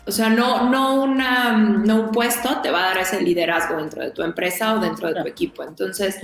O 0.07 0.11
sea, 0.11 0.29
no, 0.29 0.69
no, 0.69 1.01
una, 1.03 1.57
no 1.57 2.03
un 2.03 2.11
puesto 2.11 2.61
te 2.61 2.71
va 2.71 2.83
a 2.83 2.87
dar 2.89 2.99
ese 2.99 3.21
liderazgo 3.21 3.77
dentro 3.77 4.03
de 4.03 4.11
tu 4.11 4.21
empresa 4.21 4.75
o 4.75 4.79
dentro 4.79 5.11
de 5.11 5.21
tu 5.21 5.27
equipo. 5.27 5.63
Entonces, 5.63 6.17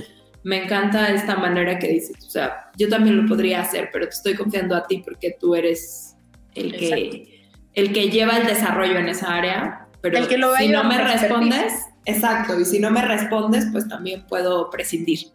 me 0.44 0.64
encanta 0.64 1.10
esta 1.10 1.36
manera 1.36 1.78
que 1.78 1.88
dices, 1.88 2.16
o 2.26 2.30
sea, 2.30 2.70
yo 2.76 2.88
también 2.88 3.20
lo 3.20 3.28
podría 3.28 3.60
hacer, 3.60 3.90
pero 3.92 4.06
te 4.06 4.14
estoy 4.14 4.34
confiando 4.34 4.74
a 4.74 4.86
ti 4.86 4.98
porque 5.04 5.36
tú 5.38 5.54
eres 5.54 6.16
el 6.54 6.72
que, 6.72 7.31
el 7.74 7.92
que 7.92 8.10
lleva 8.10 8.38
el 8.38 8.46
desarrollo 8.46 8.98
en 8.98 9.08
esa 9.08 9.34
área. 9.34 9.86
Pero 10.00 10.18
el 10.18 10.28
que 10.28 10.36
lo 10.36 10.54
si 10.56 10.68
no 10.68 10.82
me 10.84 10.98
respondes, 10.98 11.86
exacto, 12.04 12.58
y 12.58 12.64
si 12.64 12.80
no 12.80 12.90
me 12.90 13.02
respondes, 13.02 13.68
pues 13.70 13.88
también 13.88 14.26
puedo 14.26 14.68
prescindir. 14.68 15.28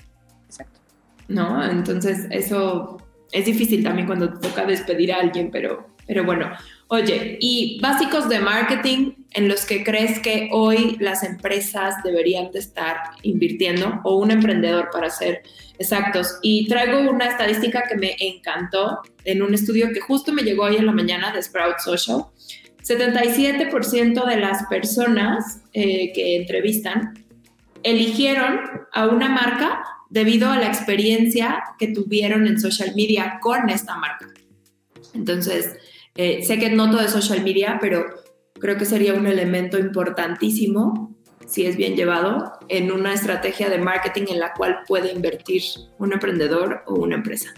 Exacto. 0.46 0.82
¿No? 1.30 1.64
Entonces, 1.64 2.28
eso 2.32 2.98
es 3.32 3.46
difícil 3.46 3.84
también 3.84 4.08
cuando 4.08 4.34
te 4.34 4.48
toca 4.48 4.66
despedir 4.66 5.14
a 5.14 5.22
alguien, 5.22 5.52
pero, 5.52 5.88
pero 6.06 6.26
bueno. 6.26 6.52
Oye, 6.90 7.38
y 7.42 7.80
básicos 7.82 8.30
de 8.30 8.40
marketing 8.40 9.12
en 9.32 9.50
los 9.50 9.66
que 9.66 9.84
crees 9.84 10.20
que 10.20 10.50
hoy 10.54 10.96
las 11.02 11.24
empresas 11.24 11.96
deberían 12.02 12.50
de 12.52 12.60
estar 12.60 12.98
invirtiendo 13.24 14.00
o 14.06 14.18
un 14.18 14.32
emprendedor 14.32 14.90
para 14.92 15.10
ser 15.10 15.44
exactos. 15.78 16.40
Y 16.42 16.68
traigo 16.68 17.10
una 17.10 17.26
estadística 17.26 17.84
que 17.90 17.98
me 17.98 18.16
encantó 18.20 19.02
en 19.26 19.42
un 19.42 19.54
estudio 19.54 19.92
que 19.94 20.00
justo 20.00 20.32
me 20.32 20.44
llegó 20.44 20.64
hoy 20.64 20.78
en 20.78 20.86
la 20.86 20.94
mañana 20.94 21.34
de 21.34 21.44
Sprout 21.44 21.80
Social. 21.80 22.26
77% 22.84 24.26
de 24.26 24.38
las 24.38 24.66
personas 24.68 25.62
eh, 25.74 26.14
que 26.14 26.38
entrevistan 26.38 27.26
eligieron 27.84 28.62
a 28.94 29.08
una 29.08 29.28
marca 29.28 29.84
debido 30.10 30.50
a 30.50 30.58
la 30.58 30.68
experiencia 30.68 31.64
que 31.78 31.88
tuvieron 31.88 32.48
en 32.48 32.62
social 32.62 32.94
media 32.96 33.40
con 33.42 33.70
esta 33.70 33.98
marca. 33.98 34.28
Entonces, 35.14 35.76
eh, 36.18 36.44
sé 36.44 36.60
que 36.60 36.70
no 36.70 36.90
todo 36.90 37.02
es 37.02 37.12
social 37.12 37.44
media, 37.44 37.78
pero 37.80 38.06
creo 38.60 38.78
que 38.78 38.86
sería 38.86 39.14
un 39.14 39.28
elemento 39.28 39.78
importantísimo, 39.78 41.16
si 41.46 41.66
es 41.66 41.78
bien 41.78 41.96
llevado, 41.96 42.54
en 42.68 42.92
una 42.92 43.14
estrategia 43.14 43.70
de 43.70 43.78
marketing 43.78 44.26
en 44.30 44.40
la 44.40 44.54
cual 44.54 44.80
puede 44.88 45.12
invertir 45.12 45.62
un 46.00 46.14
emprendedor 46.14 46.84
o 46.88 46.96
una 46.96 47.16
empresa. 47.16 47.54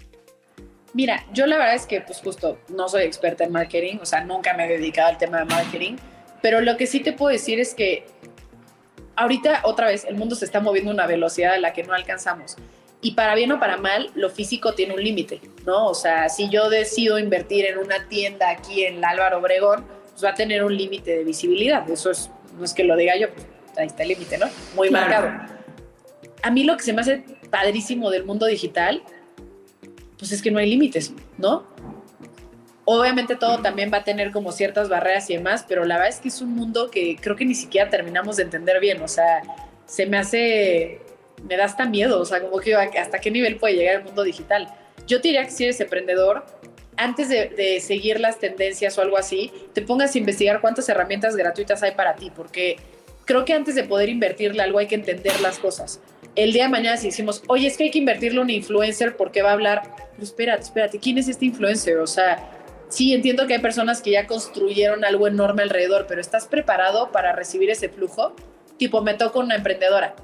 Mira, 0.94 1.26
yo 1.34 1.46
la 1.46 1.58
verdad 1.58 1.76
es 1.76 1.86
que 1.86 2.02
pues 2.02 2.20
justo 2.20 2.60
no 2.70 2.90
soy 2.90 3.04
experta 3.04 3.44
en 3.44 3.52
marketing, 3.52 3.98
o 4.02 4.06
sea, 4.06 4.24
nunca 4.24 4.54
me 4.54 4.66
he 4.66 4.78
dedicado 4.78 5.10
al 5.10 5.18
tema 5.18 5.40
de 5.40 5.46
marketing, 5.46 5.96
pero 6.42 6.62
lo 6.62 6.78
que 6.78 6.88
sí 6.88 7.00
te 7.00 7.14
puedo 7.14 7.32
decir 7.32 7.60
es 7.60 7.74
que 7.74 8.06
ahorita 9.16 9.62
otra 9.64 9.88
vez 9.88 10.06
el 10.06 10.16
mundo 10.16 10.36
se 10.36 10.46
está 10.46 10.60
moviendo 10.60 10.92
a 10.92 10.94
una 10.96 11.08
velocidad 11.08 11.54
a 11.54 11.60
la 11.60 11.74
que 11.74 11.84
no 11.84 11.94
alcanzamos. 11.94 12.56
Y 13.02 13.12
para 13.12 13.34
bien 13.36 13.52
o 13.52 13.60
para 13.60 13.78
mal, 13.78 14.12
lo 14.16 14.30
físico 14.30 14.74
tiene 14.74 14.94
un 14.94 15.04
límite, 15.04 15.40
¿no? 15.66 15.88
O 15.88 15.94
sea, 15.94 16.28
si 16.28 16.50
yo 16.50 16.70
decido 16.70 17.18
invertir 17.18 17.66
en 17.66 17.78
una 17.78 18.08
tienda 18.08 18.50
aquí 18.50 18.84
en 18.84 19.04
Álvaro 19.06 19.38
Obregón, 19.38 19.86
pues 20.12 20.24
va 20.24 20.30
a 20.30 20.34
tener 20.34 20.64
un 20.64 20.76
límite 20.76 21.18
de 21.18 21.24
visibilidad. 21.24 21.90
Eso 21.90 22.12
es, 22.12 22.30
no 22.58 22.66
es 22.66 22.74
que 22.74 22.84
lo 22.84 22.98
diga 22.98 23.18
yo, 23.18 23.30
pues 23.30 23.48
ahí 23.78 23.88
está 23.88 24.04
el 24.04 24.10
límite, 24.10 24.38
¿no? 24.38 24.48
Muy 24.76 24.90
marcado. 24.90 25.32
A 26.42 26.52
mí 26.52 26.64
lo 26.64 26.76
que 26.76 26.84
se 26.84 26.94
me 26.94 27.02
hace 27.02 27.24
padrísimo 27.50 28.10
del 28.10 28.26
mundo 28.26 28.46
digital, 28.46 29.02
pues 30.18 30.34
es 30.34 30.42
que 30.42 30.52
no 30.52 30.60
hay 30.60 30.70
límites, 30.70 31.14
¿no? 31.38 31.66
Obviamente 32.84 33.36
todo 33.36 33.60
también 33.60 33.92
va 33.94 33.98
a 34.00 34.04
tener 34.04 34.32
como 34.32 34.52
ciertas 34.52 34.90
barreras 34.90 35.30
y 35.30 35.36
demás, 35.36 35.64
pero 35.68 35.86
la 35.86 35.96
verdad 35.96 36.10
es 36.10 36.20
que 36.20 36.30
es 36.30 36.42
un 36.42 36.56
mundo 36.56 36.90
que 36.90 37.18
creo 37.22 37.36
que 37.36 37.46
ni 37.46 37.56
siquiera 37.56 37.90
terminamos 37.90 38.38
de 38.38 38.44
entender 38.44 38.80
bien. 38.80 39.02
O 39.04 39.08
sea, 39.08 39.44
se 39.86 40.08
me 40.08 40.18
hace, 40.18 41.00
me 41.48 41.58
da 41.58 41.66
hasta 41.66 41.86
miedo, 41.86 42.20
o 42.20 42.26
sea, 42.26 42.42
como 42.42 42.60
que 42.60 42.76
hasta 42.76 43.20
qué 43.20 43.32
nivel 43.32 43.58
puede 43.58 43.76
llegar 43.76 43.96
el 43.96 44.04
mundo 44.04 44.24
digital. 44.24 44.74
Yo 45.08 45.22
te 45.22 45.30
diría 45.30 45.44
que 45.44 45.52
si 45.52 45.64
eres 45.64 45.80
emprendedor, 45.80 46.46
antes 47.00 47.30
de, 47.30 47.80
seguir 47.80 48.20
las 48.20 48.40
tendencias 48.40 48.98
o 48.98 49.02
algo 49.02 49.18
así, 49.18 49.52
te 49.74 49.82
pongas 49.82 50.14
a 50.14 50.18
investigar 50.18 50.60
cuántas 50.60 50.90
herramientas 50.90 51.36
gratuitas 51.36 51.82
hay 51.82 51.92
para 51.92 52.16
ti, 52.16 52.30
porque 52.36 52.76
creo 53.24 53.46
que 53.46 53.54
antes 53.54 53.76
de 53.76 53.86
poder 53.86 54.10
invertirle 54.10 54.62
algo 54.62 54.80
hay 54.80 54.88
que 54.88 54.96
entender 54.96 55.40
las 55.40 55.60
cosas. 55.60 56.02
El 56.36 56.52
día 56.52 56.64
de 56.64 56.70
mañana 56.70 56.98
si 56.98 57.08
decimos, 57.08 57.42
oye, 57.48 57.68
es 57.68 57.78
que 57.78 57.86
hay 57.86 57.92
que 57.92 58.00
invertirle 58.00 58.40
a 58.40 58.44
un 58.44 58.50
influencer 58.50 59.16
porque 59.16 59.42
va 59.42 59.52
a 59.52 59.54
hablar, 59.54 59.84
pero 60.12 60.24
espérate, 60.24 60.64
espérate, 60.64 61.00
¿quién 61.00 61.18
es 61.18 61.30
este 61.30 61.46
influencer? 61.46 61.98
O 62.00 62.08
sea, 62.08 62.50
sí 62.90 63.14
entiendo 63.14 63.48
que 63.48 63.54
hay 63.54 63.60
personas 63.60 64.02
que 64.02 64.12
ya 64.12 64.28
construyeron 64.28 65.06
algo 65.06 65.28
enorme 65.28 65.64
alrededor, 65.64 66.06
pero 66.06 66.20
¿estás 66.20 66.48
preparado 66.48 67.12
para 67.12 67.32
recibir 67.32 67.70
ese 67.70 67.88
flujo? 67.88 68.36
Tipo, 68.78 69.02
me 69.02 69.14
toca 69.14 69.40
una 69.40 69.56
emprendedora. 69.56 70.16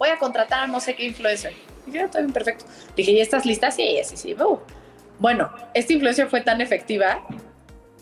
Voy 0.00 0.08
a 0.08 0.18
contratar 0.18 0.60
a 0.60 0.66
no 0.66 0.80
sé 0.80 0.94
qué 0.94 1.04
influencer. 1.04 1.52
Y 1.86 1.92
yo, 1.92 2.00
está 2.06 2.20
bien, 2.20 2.32
perfecto. 2.32 2.64
Dije, 2.96 3.10
¿y 3.12 3.20
estás 3.20 3.44
lista? 3.44 3.70
Sí, 3.70 4.00
sí, 4.02 4.16
sí. 4.16 4.34
Bueno, 5.18 5.52
esta 5.74 5.92
influencer 5.92 6.26
fue 6.28 6.40
tan 6.40 6.62
efectiva 6.62 7.22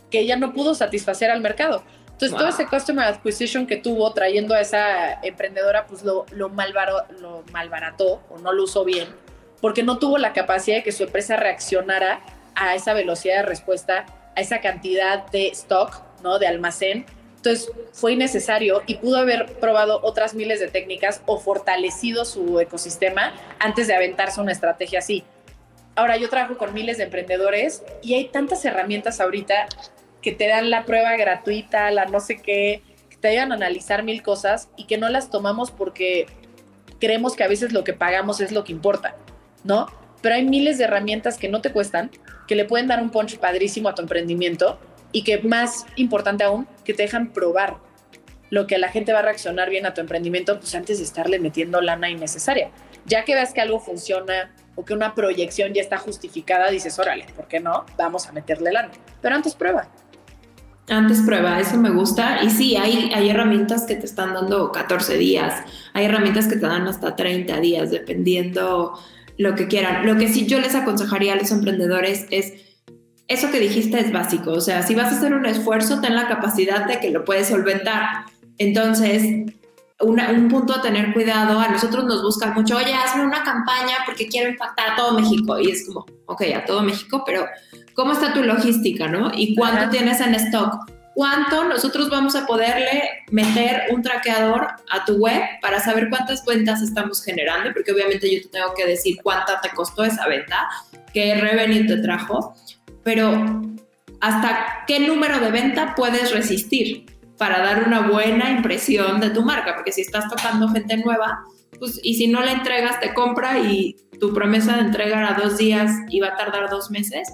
que 0.09 0.21
ella 0.21 0.37
no 0.37 0.53
pudo 0.53 0.73
satisfacer 0.73 1.29
al 1.29 1.41
mercado. 1.41 1.83
Entonces, 2.05 2.37
todo 2.37 2.47
ese 2.47 2.67
customer 2.67 3.05
acquisition 3.05 3.67
que 3.67 3.75
tuvo 3.75 4.13
trayendo 4.13 4.55
a 4.55 4.61
esa 4.61 5.19
emprendedora, 5.23 5.87
pues 5.87 6.03
lo, 6.03 6.25
lo, 6.31 6.47
lo 6.47 7.43
malbarató 7.51 8.23
o 8.29 8.37
no 8.39 8.53
lo 8.53 8.63
usó 8.63 8.85
bien, 8.85 9.09
porque 9.59 9.83
no 9.83 9.99
tuvo 9.99 10.17
la 10.17 10.31
capacidad 10.31 10.77
de 10.77 10.83
que 10.83 10.93
su 10.93 11.03
empresa 11.03 11.35
reaccionara 11.35 12.21
a 12.55 12.75
esa 12.75 12.93
velocidad 12.93 13.37
de 13.37 13.43
respuesta, 13.43 14.05
a 14.37 14.39
esa 14.39 14.61
cantidad 14.61 15.27
de 15.31 15.47
stock, 15.49 16.01
¿no? 16.23 16.39
De 16.39 16.47
almacén. 16.47 17.05
Entonces 17.39 17.71
fue 17.93 18.13
innecesario 18.13 18.83
y 18.85 18.95
pudo 18.95 19.15
haber 19.15 19.45
probado 19.59 20.01
otras 20.03 20.33
miles 20.33 20.59
de 20.59 20.67
técnicas 20.67 21.21
o 21.25 21.39
fortalecido 21.39 22.25
su 22.25 22.59
ecosistema 22.59 23.33
antes 23.59 23.87
de 23.87 23.95
aventarse 23.95 24.41
una 24.41 24.51
estrategia 24.51 24.99
así. 24.99 25.23
Ahora 25.95 26.17
yo 26.17 26.29
trabajo 26.29 26.57
con 26.57 26.73
miles 26.73 26.97
de 26.97 27.05
emprendedores 27.05 27.81
y 28.01 28.15
hay 28.15 28.25
tantas 28.25 28.65
herramientas 28.65 29.21
ahorita 29.21 29.67
que 30.21 30.33
te 30.33 30.49
dan 30.49 30.69
la 30.69 30.83
prueba 30.83 31.15
gratuita, 31.15 31.89
la 31.91 32.05
no 32.05 32.19
sé 32.19 32.41
qué, 32.41 32.83
que 33.09 33.15
te 33.15 33.29
ayudan 33.29 33.53
a 33.53 33.55
analizar 33.55 34.03
mil 34.03 34.21
cosas 34.21 34.67
y 34.75 34.83
que 34.83 34.97
no 34.97 35.07
las 35.07 35.29
tomamos 35.29 35.71
porque 35.71 36.25
creemos 36.99 37.37
que 37.37 37.45
a 37.45 37.47
veces 37.47 37.71
lo 37.71 37.85
que 37.85 37.93
pagamos 37.93 38.41
es 38.41 38.51
lo 38.51 38.65
que 38.65 38.73
importa, 38.73 39.15
¿no? 39.63 39.87
Pero 40.21 40.35
hay 40.35 40.43
miles 40.43 40.77
de 40.77 40.83
herramientas 40.83 41.37
que 41.37 41.47
no 41.47 41.61
te 41.61 41.71
cuestan, 41.71 42.11
que 42.49 42.55
le 42.55 42.65
pueden 42.65 42.87
dar 42.87 43.01
un 43.01 43.11
punch 43.11 43.37
padrísimo 43.37 43.87
a 43.87 43.95
tu 43.95 44.01
emprendimiento 44.01 44.77
y 45.11 45.23
que 45.23 45.39
más 45.39 45.85
importante 45.95 46.43
aún, 46.43 46.67
que 46.83 46.93
te 46.93 47.03
dejan 47.03 47.31
probar 47.31 47.77
lo 48.49 48.67
que 48.67 48.77
la 48.77 48.89
gente 48.89 49.13
va 49.13 49.19
a 49.19 49.23
reaccionar 49.23 49.69
bien 49.69 49.85
a 49.85 49.93
tu 49.93 50.01
emprendimiento 50.01 50.59
pues 50.59 50.73
antes 50.75 50.97
de 50.97 51.03
estarle 51.03 51.39
metiendo 51.39 51.81
lana 51.81 52.09
innecesaria. 52.09 52.71
Ya 53.05 53.23
que 53.23 53.35
veas 53.35 53.53
que 53.53 53.61
algo 53.61 53.79
funciona 53.79 54.51
o 54.75 54.85
que 54.85 54.93
una 54.93 55.15
proyección 55.15 55.73
ya 55.73 55.81
está 55.81 55.97
justificada, 55.97 56.69
dices, 56.69 56.97
órale, 56.99 57.25
¿por 57.35 57.47
qué 57.47 57.59
no? 57.59 57.85
Vamos 57.97 58.27
a 58.27 58.31
meterle 58.31 58.71
lana. 58.71 58.91
Pero 59.21 59.35
antes 59.35 59.55
prueba. 59.55 59.87
Antes 60.87 61.21
prueba, 61.21 61.59
eso 61.59 61.77
me 61.77 61.91
gusta. 61.91 62.41
Y 62.43 62.49
sí, 62.49 62.75
hay, 62.75 63.11
hay 63.13 63.29
herramientas 63.29 63.85
que 63.85 63.95
te 63.95 64.05
están 64.05 64.33
dando 64.33 64.71
14 64.71 65.17
días, 65.17 65.63
hay 65.93 66.05
herramientas 66.05 66.47
que 66.47 66.55
te 66.55 66.65
dan 66.65 66.87
hasta 66.87 67.15
30 67.15 67.59
días, 67.59 67.91
dependiendo 67.91 68.99
lo 69.37 69.55
que 69.55 69.67
quieran. 69.67 70.05
Lo 70.05 70.17
que 70.17 70.27
sí 70.27 70.47
yo 70.47 70.59
les 70.59 70.75
aconsejaría 70.75 71.33
a 71.33 71.35
los 71.35 71.51
emprendedores 71.51 72.25
es, 72.31 72.53
eso 73.29 73.51
que 73.51 73.59
dijiste 73.59 73.99
es 73.99 74.11
básico, 74.11 74.51
o 74.51 74.59
sea, 74.59 74.81
si 74.81 74.95
vas 74.95 75.13
a 75.13 75.17
hacer 75.17 75.33
un 75.33 75.45
esfuerzo, 75.45 76.01
ten 76.01 76.15
la 76.15 76.27
capacidad 76.27 76.85
de 76.85 76.99
que 76.99 77.11
lo 77.11 77.23
puedes 77.23 77.47
solventar. 77.47 78.25
Entonces, 78.57 79.23
un 79.99 80.47
punto 80.49 80.73
a 80.73 80.81
tener 80.81 81.13
cuidado, 81.13 81.59
a 81.59 81.67
nosotros 81.67 82.05
nos 82.05 82.23
buscan 82.23 82.53
mucho, 82.55 82.75
oye, 82.75 82.93
hazme 82.93 83.23
una 83.23 83.43
campaña 83.43 83.97
porque 84.05 84.27
quiero 84.27 84.49
impactar 84.49 84.91
a 84.91 84.95
todo 84.95 85.13
México. 85.13 85.59
Y 85.59 85.69
es 85.69 85.85
como, 85.85 86.05
ok, 86.25 86.41
a 86.55 86.65
todo 86.65 86.81
México, 86.81 87.23
pero 87.23 87.45
¿cómo 87.93 88.13
está 88.13 88.33
tu 88.33 88.41
logística, 88.41 89.07
no? 89.07 89.31
¿Y 89.33 89.55
cuánto 89.55 89.89
tienes 89.89 90.19
en 90.21 90.33
stock? 90.35 90.89
cuánto 91.19 91.65
nosotros 91.65 92.09
vamos 92.09 92.33
a 92.37 92.45
poderle 92.45 93.25
meter 93.29 93.87
un 93.91 94.01
traqueador 94.01 94.67
a 94.89 95.03
tu 95.03 95.17
web 95.17 95.41
para 95.61 95.81
saber 95.81 96.07
cuántas 96.09 96.41
cuentas 96.43 96.81
estamos 96.81 97.21
generando, 97.21 97.73
porque 97.73 97.91
obviamente 97.91 98.33
yo 98.33 98.41
te 98.41 98.47
tengo 98.47 98.73
que 98.73 98.85
decir 98.85 99.17
cuánta 99.21 99.59
te 99.59 99.69
costó 99.71 100.05
esa 100.05 100.29
venta, 100.29 100.69
qué 101.13 101.35
revenue 101.35 101.85
te 101.87 101.97
trajo, 101.97 102.55
pero 103.03 103.61
hasta 104.21 104.83
qué 104.87 104.99
número 104.99 105.39
de 105.39 105.51
venta 105.51 105.93
puedes 105.95 106.31
resistir 106.31 107.05
para 107.37 107.59
dar 107.59 107.87
una 107.87 108.07
buena 108.07 108.51
impresión 108.51 109.19
de 109.21 109.29
tu 109.29 109.43
marca, 109.43 109.75
porque 109.75 109.91
si 109.91 110.01
estás 110.01 110.29
tocando 110.29 110.67
gente 110.69 110.97
nueva, 110.97 111.43
pues, 111.79 111.99
y 112.03 112.15
si 112.15 112.27
no 112.27 112.41
la 112.41 112.51
entregas, 112.51 112.99
te 112.99 113.13
compra 113.13 113.59
y 113.59 113.95
tu 114.19 114.33
promesa 114.33 114.75
de 114.75 114.81
entregar 114.81 115.23
a 115.23 115.41
dos 115.41 115.57
días 115.57 115.91
y 116.09 116.19
va 116.19 116.29
a 116.29 116.35
tardar 116.35 116.69
dos 116.69 116.91
meses, 116.91 117.29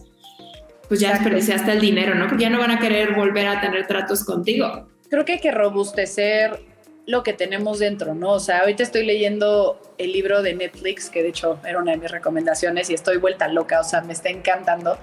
pues 0.87 0.99
ya 0.99 1.13
desperdiciaste 1.13 1.71
el 1.71 1.81
dinero, 1.81 2.13
¿no? 2.13 2.27
Porque 2.27 2.43
ya 2.43 2.49
no 2.51 2.59
van 2.59 2.71
a 2.71 2.79
querer 2.79 3.15
volver 3.15 3.47
a 3.47 3.59
tener 3.59 3.87
tratos 3.87 4.23
contigo. 4.23 4.87
Creo 5.09 5.25
que 5.25 5.33
hay 5.33 5.39
que 5.39 5.51
robustecer 5.51 6.59
lo 7.07 7.23
que 7.23 7.33
tenemos 7.33 7.79
dentro, 7.79 8.13
¿no? 8.15 8.31
O 8.31 8.39
sea, 8.39 8.59
ahorita 8.59 8.83
estoy 8.83 9.05
leyendo 9.05 9.79
el 9.97 10.11
libro 10.11 10.41
de 10.41 10.53
Netflix, 10.53 11.09
que 11.09 11.23
de 11.23 11.29
hecho 11.29 11.59
era 11.65 11.79
una 11.79 11.91
de 11.91 11.97
mis 11.97 12.11
recomendaciones 12.11 12.89
y 12.89 12.93
estoy 12.93 13.17
vuelta 13.17 13.47
loca, 13.47 13.79
o 13.79 13.83
sea, 13.83 14.01
me 14.01 14.13
está 14.13 14.29
encantando. 14.29 14.97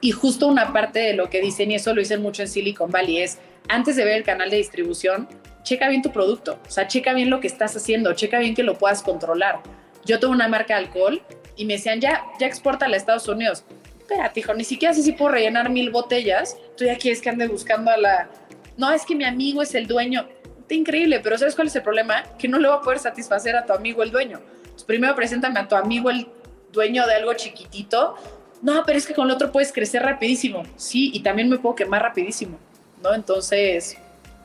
Y 0.00 0.10
justo 0.10 0.46
una 0.46 0.72
parte 0.72 0.98
de 0.98 1.14
lo 1.14 1.30
que 1.30 1.40
dicen, 1.40 1.70
y 1.70 1.76
eso 1.76 1.94
lo 1.94 2.00
dicen 2.00 2.22
mucho 2.22 2.42
en 2.42 2.48
Silicon 2.48 2.90
Valley, 2.90 3.18
es 3.18 3.38
antes 3.68 3.96
de 3.96 4.04
ver 4.04 4.18
el 4.18 4.24
canal 4.24 4.50
de 4.50 4.58
distribución, 4.58 5.28
checa 5.62 5.88
bien 5.88 6.02
tu 6.02 6.12
producto, 6.12 6.60
o 6.66 6.70
sea, 6.70 6.86
checa 6.86 7.12
bien 7.12 7.30
lo 7.30 7.40
que 7.40 7.48
estás 7.48 7.76
haciendo, 7.76 8.12
checa 8.12 8.38
bien 8.38 8.54
que 8.54 8.62
lo 8.62 8.78
puedas 8.78 9.02
controlar. 9.02 9.60
Yo 10.04 10.20
tengo 10.20 10.32
una 10.32 10.46
marca 10.46 10.78
de 10.78 10.84
alcohol 10.84 11.22
y 11.56 11.64
me 11.64 11.74
decían, 11.74 12.00
ya, 12.00 12.24
ya 12.38 12.46
exporta 12.46 12.86
a 12.86 12.90
Estados 12.90 13.26
Unidos. 13.26 13.64
Espérate, 13.98 14.38
hijo, 14.38 14.54
ni 14.54 14.62
siquiera 14.62 14.94
sé 14.94 15.02
si 15.02 15.12
puedo 15.12 15.32
rellenar 15.32 15.68
mil 15.68 15.90
botellas. 15.90 16.56
Tú 16.76 16.84
ya 16.84 16.96
quieres 16.96 17.20
que 17.20 17.28
ande 17.28 17.48
buscando 17.48 17.90
a 17.90 17.96
la... 17.96 18.30
No, 18.76 18.92
es 18.92 19.04
que 19.04 19.16
mi 19.16 19.24
amigo 19.24 19.62
es 19.62 19.74
el 19.74 19.88
dueño. 19.88 20.28
Está 20.60 20.74
increíble, 20.74 21.18
pero 21.18 21.36
¿sabes 21.36 21.56
cuál 21.56 21.66
es 21.66 21.74
el 21.74 21.82
problema? 21.82 22.22
Que 22.38 22.46
no 22.46 22.60
le 22.60 22.68
va 22.68 22.76
a 22.76 22.80
poder 22.82 23.00
satisfacer 23.00 23.56
a 23.56 23.66
tu 23.66 23.72
amigo 23.72 24.04
el 24.04 24.12
dueño. 24.12 24.40
Entonces, 24.58 24.84
primero 24.84 25.16
preséntame 25.16 25.58
a 25.58 25.66
tu 25.66 25.74
amigo 25.74 26.10
el 26.10 26.28
dueño 26.70 27.04
de 27.04 27.14
algo 27.14 27.34
chiquitito. 27.34 28.14
No, 28.62 28.82
pero 28.84 28.98
es 28.98 29.06
que 29.06 29.14
con 29.14 29.26
el 29.28 29.34
otro 29.34 29.52
puedes 29.52 29.72
crecer 29.72 30.02
rapidísimo. 30.02 30.62
Sí, 30.76 31.10
y 31.12 31.20
también 31.20 31.48
me 31.48 31.58
puedo 31.58 31.74
quemar 31.74 32.02
rapidísimo. 32.02 32.58
¿No? 33.02 33.14
Entonces, 33.14 33.96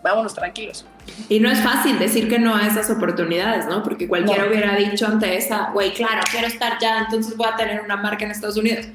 vámonos 0.03 0.33
tranquilos. 0.33 0.85
Y 1.29 1.39
no 1.39 1.49
es 1.49 1.59
fácil 1.59 1.97
decir 1.99 2.29
que 2.29 2.39
no 2.39 2.55
a 2.55 2.67
esas 2.67 2.89
oportunidades, 2.89 3.65
¿no? 3.65 3.83
Porque 3.83 4.07
cualquiera 4.07 4.45
hubiera 4.45 4.75
dicho 4.75 5.07
ante 5.07 5.35
esa, 5.35 5.71
güey, 5.71 5.93
claro, 5.93 6.21
quiero 6.29 6.47
estar 6.47 6.77
ya, 6.79 6.99
entonces 6.99 7.35
voy 7.35 7.47
a 7.51 7.55
tener 7.55 7.81
una 7.81 7.97
marca 7.97 8.25
en 8.25 8.31
Estados 8.31 8.57
Unidos. 8.57 8.85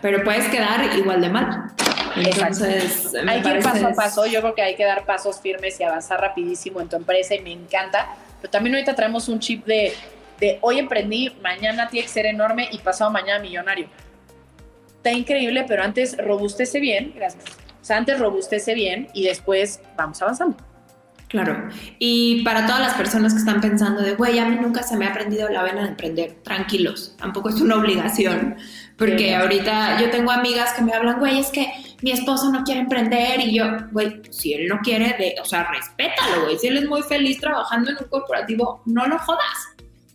Pero 0.00 0.24
puedes 0.24 0.48
quedar 0.48 0.96
igual 0.96 1.20
de 1.20 1.28
mal. 1.28 1.72
Entonces, 2.16 3.12
hay 3.14 3.42
que 3.42 3.48
ir 3.48 3.62
paso 3.62 3.86
a 3.86 3.92
paso. 3.92 4.26
Yo 4.26 4.40
creo 4.40 4.54
que 4.54 4.62
hay 4.62 4.76
que 4.76 4.84
dar 4.84 5.04
pasos 5.04 5.40
firmes 5.40 5.78
y 5.80 5.84
avanzar 5.84 6.20
rapidísimo 6.20 6.80
en 6.80 6.88
tu 6.88 6.96
empresa 6.96 7.34
y 7.34 7.40
me 7.40 7.52
encanta. 7.52 8.14
Pero 8.40 8.50
también 8.50 8.74
ahorita 8.74 8.94
traemos 8.94 9.28
un 9.28 9.38
chip 9.38 9.64
de, 9.66 9.92
de 10.38 10.58
hoy 10.62 10.78
emprendí, 10.78 11.34
mañana 11.42 11.88
tiene 11.88 12.06
que 12.06 12.12
ser 12.12 12.26
enorme 12.26 12.68
y 12.72 12.78
pasado 12.78 13.10
mañana 13.10 13.40
millonario. 13.40 13.88
Está 15.00 15.12
increíble, 15.12 15.64
pero 15.66 15.82
antes 15.82 16.16
robustece 16.18 16.80
bien. 16.80 17.12
Gracias 17.16 17.44
o 17.80 17.84
sea, 17.84 17.96
antes 17.96 18.18
robustece 18.18 18.74
bien 18.74 19.08
y 19.14 19.24
después 19.24 19.80
vamos 19.96 20.20
avanzando. 20.20 20.56
Claro. 21.28 21.68
Y 22.00 22.42
para 22.42 22.66
todas 22.66 22.80
las 22.80 22.94
personas 22.94 23.32
que 23.32 23.38
están 23.38 23.60
pensando 23.60 24.02
de, 24.02 24.14
güey, 24.16 24.38
a 24.40 24.46
mí 24.46 24.56
nunca 24.60 24.82
se 24.82 24.96
me 24.96 25.06
ha 25.06 25.10
aprendido 25.10 25.48
la 25.48 25.62
vena 25.62 25.82
de 25.82 25.90
emprender, 25.90 26.38
tranquilos, 26.42 27.14
tampoco 27.18 27.50
es 27.50 27.60
una 27.60 27.76
obligación, 27.76 28.56
porque 28.98 29.36
ahorita 29.36 30.00
yo 30.00 30.10
tengo 30.10 30.32
amigas 30.32 30.72
que 30.72 30.82
me 30.82 30.92
hablan, 30.92 31.20
güey, 31.20 31.38
es 31.38 31.50
que 31.50 31.72
mi 32.02 32.10
esposo 32.10 32.50
no 32.50 32.64
quiere 32.64 32.80
emprender 32.80 33.40
y 33.40 33.54
yo, 33.54 33.64
güey, 33.92 34.22
si 34.30 34.54
él 34.54 34.66
no 34.66 34.80
quiere, 34.80 35.14
de, 35.18 35.36
o 35.40 35.44
sea, 35.44 35.70
respétalo, 35.70 36.46
güey, 36.46 36.58
si 36.58 36.66
él 36.66 36.78
es 36.78 36.88
muy 36.88 37.02
feliz 37.02 37.38
trabajando 37.38 37.92
en 37.92 37.98
un 37.98 38.08
corporativo, 38.08 38.82
no 38.86 39.06
lo 39.06 39.16
jodas. 39.20 39.68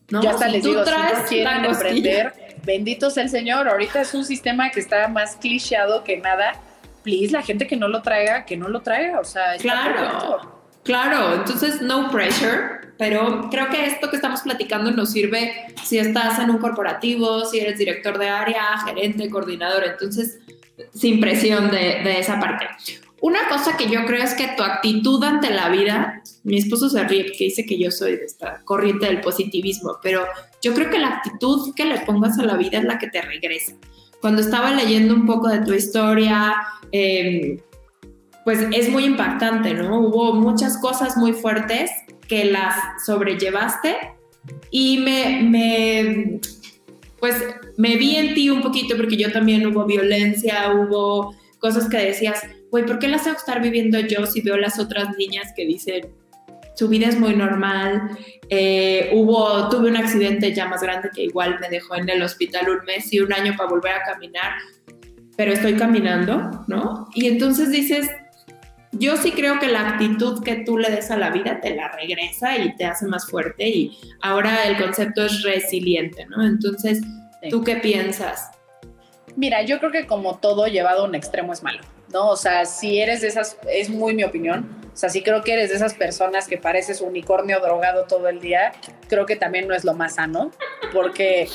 ¿no? 0.10 0.22
Ya 0.22 0.32
hasta 0.32 0.50
les 0.50 0.64
digo, 0.64 0.84
si 0.84 0.92
no 0.92 1.26
quieren 1.28 1.66
emprender, 1.66 2.34
bendito 2.66 3.10
sea 3.10 3.24
el 3.24 3.30
Señor, 3.30 3.68
ahorita 3.68 4.02
es 4.02 4.14
un 4.14 4.26
sistema 4.26 4.70
que 4.72 4.80
está 4.80 5.08
más 5.08 5.36
clicheado 5.36 6.04
que 6.04 6.18
nada 6.18 6.60
please, 7.06 7.32
la 7.32 7.44
gente 7.44 7.68
que 7.68 7.78
no 7.78 7.88
lo 7.88 8.02
traiga, 8.02 8.46
que 8.46 8.58
no 8.58 8.68
lo 8.68 8.82
traiga, 8.82 9.20
o 9.20 9.24
sea, 9.24 9.56
claro. 9.60 10.52
Claro, 10.84 11.36
entonces 11.36 11.82
no 11.82 12.12
pressure, 12.12 12.94
pero 12.98 13.48
creo 13.50 13.70
que 13.70 13.86
esto 13.86 14.10
que 14.10 14.18
estamos 14.18 14.42
platicando 14.42 14.92
nos 14.92 15.12
sirve 15.12 15.68
si 15.84 15.98
estás 15.98 16.38
en 16.40 16.50
un 16.50 16.58
corporativo, 16.58 17.46
si 17.46 17.60
eres 17.60 17.80
director 17.80 18.20
de 18.20 18.30
área, 18.30 18.78
gerente, 18.86 19.30
coordinador, 19.30 19.84
entonces 19.84 20.40
sin 20.94 21.20
presión 21.20 21.72
de, 21.72 22.02
de 22.04 22.20
esa 22.20 22.40
parte. 22.40 22.68
Una 23.22 23.48
cosa 23.48 23.78
que 23.78 23.90
yo 23.90 24.06
creo 24.06 24.24
es 24.24 24.36
que 24.36 24.50
tu 24.56 24.62
actitud 24.62 25.24
ante 25.24 25.50
la 25.50 25.70
vida, 25.70 26.22
mi 26.44 26.58
esposo 26.58 26.90
se 26.90 27.04
ríe 27.04 27.24
porque 27.24 27.46
dice 27.46 27.66
que 27.66 27.80
yo 27.80 27.90
soy 27.90 28.18
de 28.18 28.26
esta 28.26 28.62
corriente 28.64 29.08
del 29.08 29.22
positivismo, 29.22 29.98
pero 30.04 30.28
yo 30.66 30.74
creo 30.74 30.90
que 30.90 30.98
la 30.98 31.10
actitud 31.10 31.76
que 31.76 31.86
le 31.86 32.00
pongas 32.00 32.40
a 32.40 32.44
la 32.44 32.58
vida 32.58 32.80
es 32.80 32.86
la 32.86 32.98
que 32.98 33.08
te 33.08 33.22
regresa 33.22 33.76
cuando 34.20 34.42
estaba 34.42 34.72
leyendo 34.72 35.14
un 35.14 35.28
poco 35.28 35.50
de 35.50 35.60
tu 35.60 35.72
historia, 35.72 36.56
em, 36.92 37.60
pues 38.44 38.66
es 38.72 38.90
muy 38.90 39.06
impactante, 39.06 39.76
¿no? 39.76 40.00
Hubo 40.00 40.34
muchas 40.34 40.80
cosas 40.80 41.16
muy 41.16 41.34
fuertes 41.34 41.92
que 42.28 42.46
las 42.46 42.74
sobrellevaste 43.06 43.96
y 44.72 44.98
me, 44.98 45.44
me, 45.44 46.40
pues 47.20 47.36
me 47.78 47.98
vi 47.98 48.16
en 48.16 48.34
ti 48.34 48.50
un 48.50 48.64
poquito 48.64 48.98
porque 48.98 49.16
yo 49.16 49.32
también 49.32 49.68
hubo 49.68 49.86
violencia, 49.86 50.74
hubo 50.74 51.36
cosas 51.60 51.88
que 51.88 51.98
decías, 51.98 52.42
güey, 52.72 52.84
¿por 52.84 52.98
qué 52.98 53.08
las 53.08 53.26
tengo 53.26 53.36
que 53.36 53.42
estar 53.42 53.62
viviendo 53.62 54.00
yo 54.00 54.26
si 54.26 54.42
veo 54.42 54.58
las 54.58 54.80
otras 54.80 55.16
niñas 55.20 55.54
que 55.56 55.68
dicen, 55.68 56.08
su 56.76 56.88
vida 56.90 57.08
es 57.08 57.20
muy 57.20 57.36
normal. 57.36 58.10
Eh, 58.50 59.10
hubo, 59.14 59.70
tuve 59.70 59.90
un 59.90 59.98
accidente 59.98 60.54
ya 60.54 60.68
más 60.68 60.82
grande 60.82 61.10
que 61.14 61.24
igual 61.24 61.58
me 61.60 61.70
dejó 61.70 61.96
en 61.96 62.08
el 62.10 62.22
hospital 62.22 62.70
un 62.70 62.86
mes 62.86 63.12
y 63.12 63.20
un 63.20 63.34
año 63.34 63.56
para 63.58 63.70
volver 63.70 63.94
a 63.94 64.04
caminar, 64.04 64.54
pero 65.36 65.54
estoy 65.54 65.76
caminando, 65.76 66.64
¿no? 66.68 67.08
Y 67.16 67.28
entonces 67.28 67.72
dices, 67.72 68.10
yo 68.92 69.18
sí 69.18 69.32
creo 69.32 69.60
que 69.60 69.68
la 69.68 69.90
actitud 69.90 70.44
que 70.44 70.58
tú 70.58 70.78
le 70.78 70.90
des 70.90 71.12
a 71.12 71.18
la 71.18 71.30
vida 71.30 71.60
te 71.60 71.76
la 71.76 71.90
regresa 71.90 72.58
y 72.58 72.76
te 72.76 72.86
hace 72.86 73.06
más 73.08 73.30
fuerte 73.30 73.68
y 73.68 73.98
ahora 74.22 74.66
el 74.66 74.78
concepto 74.78 75.26
es 75.26 75.44
resiliente, 75.44 76.26
¿no? 76.28 76.46
Entonces, 76.46 77.02
¿tú 77.50 77.64
qué 77.64 77.78
piensas? 77.78 78.52
Mira, 79.36 79.64
yo 79.64 79.80
creo 79.80 79.92
que 79.92 80.08
como 80.08 80.38
todo 80.38 80.68
llevado 80.68 81.04
a 81.04 81.08
un 81.08 81.16
extremo 81.16 81.52
es 81.52 81.62
malo, 81.62 81.82
¿no? 82.14 82.30
O 82.30 82.38
sea, 82.38 82.66
si 82.66 83.00
eres 83.00 83.22
de 83.22 83.28
esas, 83.28 83.58
es 83.70 83.90
muy 83.90 84.14
mi 84.14 84.24
opinión, 84.24 84.85
o 84.96 84.98
sea, 84.98 85.10
si 85.10 85.22
creo 85.22 85.44
que 85.44 85.52
eres 85.52 85.72
de 85.72 85.76
esas 85.76 85.94
personas 85.94 86.48
que 86.48 86.58
pareces 86.58 87.02
unicornio 87.02 87.60
drogado 87.60 88.06
todo 88.06 88.30
el 88.30 88.40
día, 88.40 88.72
creo 89.10 89.26
que 89.26 89.36
también 89.36 89.68
no 89.68 89.76
es 89.76 89.84
lo 89.84 89.94
más 89.94 90.16
sano, 90.16 90.52
porque 90.94 91.50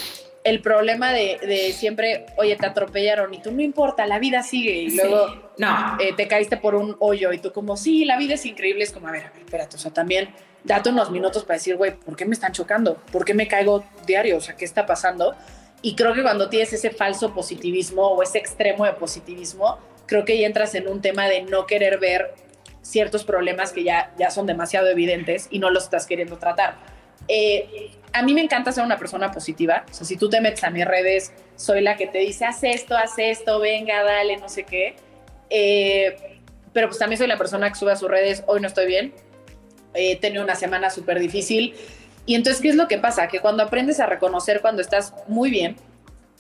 el 0.45 0.61
problema 0.61 1.11
de, 1.11 1.75
siempre, 1.75 2.27
oye, 2.37 2.55
te 2.57 2.67
atropellaron 2.67 3.33
y 3.33 3.41
tú 3.41 3.51
no 3.51 3.63
importa, 3.63 4.07
la 4.07 4.19
vida 4.19 4.43
sigue 4.43 4.73
y 4.73 4.91
luego 4.91 5.53
no. 5.57 5.97
Eh, 6.01 6.13
te 6.15 6.29
caíste 6.29 6.59
por 6.59 6.75
un 6.75 6.99
hoyo 7.01 7.33
y 7.33 7.39
tú 7.39 7.51
como, 7.51 7.79
sí, 7.79 8.05
la 8.05 8.19
vida 8.19 8.35
es 8.35 8.45
increíble, 8.45 8.85
es 8.85 8.93
como, 8.93 9.09
a 9.09 9.13
ver, 9.13 9.25
a 9.25 9.31
ver, 9.31 9.41
espérate, 9.43 9.77
o 9.77 9.79
sea, 9.79 9.91
también 9.91 10.29
date 10.63 10.91
unos 10.91 11.11
minutos 11.11 11.45
para 11.45 11.57
decir, 11.57 11.79
güey, 11.79 11.93
¿por 11.93 12.17
qué 12.17 12.27
me 12.27 12.35
están 12.35 12.53
chocando? 12.53 12.97
¿Por 13.11 13.25
qué 13.25 13.33
me 13.33 13.49
caigo 13.49 13.83
diario? 14.07 14.37
O 14.37 14.41
sea, 14.43 14.55
¿qué 14.55 14.67
está 14.67 14.85
pasando? 14.85 15.35
Y 15.81 15.95
creo 15.95 16.13
que 16.13 16.21
cuando 16.21 16.51
tienes 16.51 16.75
ese 16.75 16.91
falso 16.91 17.33
positivismo 17.33 18.07
o 18.09 18.23
ese 18.23 18.37
extremo 18.37 18.85
de 18.85 18.93
positivismo, 18.93 19.79
creo 20.05 20.27
que 20.27 20.39
ya 20.39 20.47
entras 20.47 20.75
en 20.75 20.89
un 20.89 21.01
tema 21.01 21.27
de 21.27 21.41
no 21.41 21.67
querer 21.67 21.99
ver 21.99 22.35
ciertos 22.83 23.25
problemas 23.25 23.73
que 23.73 23.85
ya, 23.85 24.13
ya 24.19 24.31
son 24.31 24.47
demasiado 24.47 24.89
evidentes 24.89 25.49
y 25.51 25.59
no 25.59 25.71
los 25.71 25.85
estás 25.85 26.07
queriendo 26.07 26.39
tratar. 26.39 26.77
Eh, 27.29 27.91
a 28.13 28.23
mí 28.23 28.35
me 28.35 28.41
encanta 28.41 28.73
ser 28.73 28.85
una 28.85 28.99
persona 28.99 29.31
positiva. 29.31 29.85
O 29.91 29.95
sea, 29.95 30.07
si 30.07 30.17
tú 30.17 30.29
te 30.29 30.41
metes 30.41 30.65
a 30.65 30.71
mis 30.71 30.85
redes, 30.85 31.33
soy 31.57 31.81
la 31.81 31.97
que 31.97 32.07
te 32.07 32.19
dice, 32.19 32.45
haz 32.45 32.65
esto, 32.65 32.97
haz 32.97 33.19
esto, 33.19 33.61
venga, 33.61 34.03
dale, 34.03 34.37
no 34.39 34.49
sé 34.49 34.65
qué. 34.65 34.97
Eh, 35.51 36.39
pero 36.73 36.89
pues 36.89 36.99
también 36.99 37.19
soy 37.19 37.27
la 37.27 37.39
persona 37.39 37.69
que 37.69 37.77
sube 37.77 37.93
a 37.93 37.97
sus 37.97 38.11
redes, 38.11 38.45
hoy 38.47 38.61
no 38.61 38.69
estoy 38.69 38.87
bien, 38.87 39.13
he 39.95 40.17
tenido 40.17 40.45
una 40.45 40.55
semana 40.55 40.91
súper 40.91 41.19
difícil. 41.19 41.75
Y 42.27 42.35
entonces, 42.35 42.63
¿qué 42.63 42.69
es 42.69 42.77
lo 42.77 42.87
que 42.87 42.99
pasa? 42.99 43.29
Que 43.29 43.41
cuando 43.41 43.63
aprendes 43.63 43.99
a 43.99 44.07
reconocer 44.07 44.61
cuando 44.61 44.83
estás 44.83 45.15
muy 45.27 45.51
bien 45.51 45.77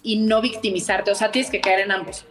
y 0.03 0.18
no 0.18 0.40
victimizarte, 0.40 1.11
o 1.11 1.14
sea, 1.14 1.31
tienes 1.31 1.50
que 1.50 1.61
caer 1.61 1.81
en 1.81 1.92
ambos 1.92 2.26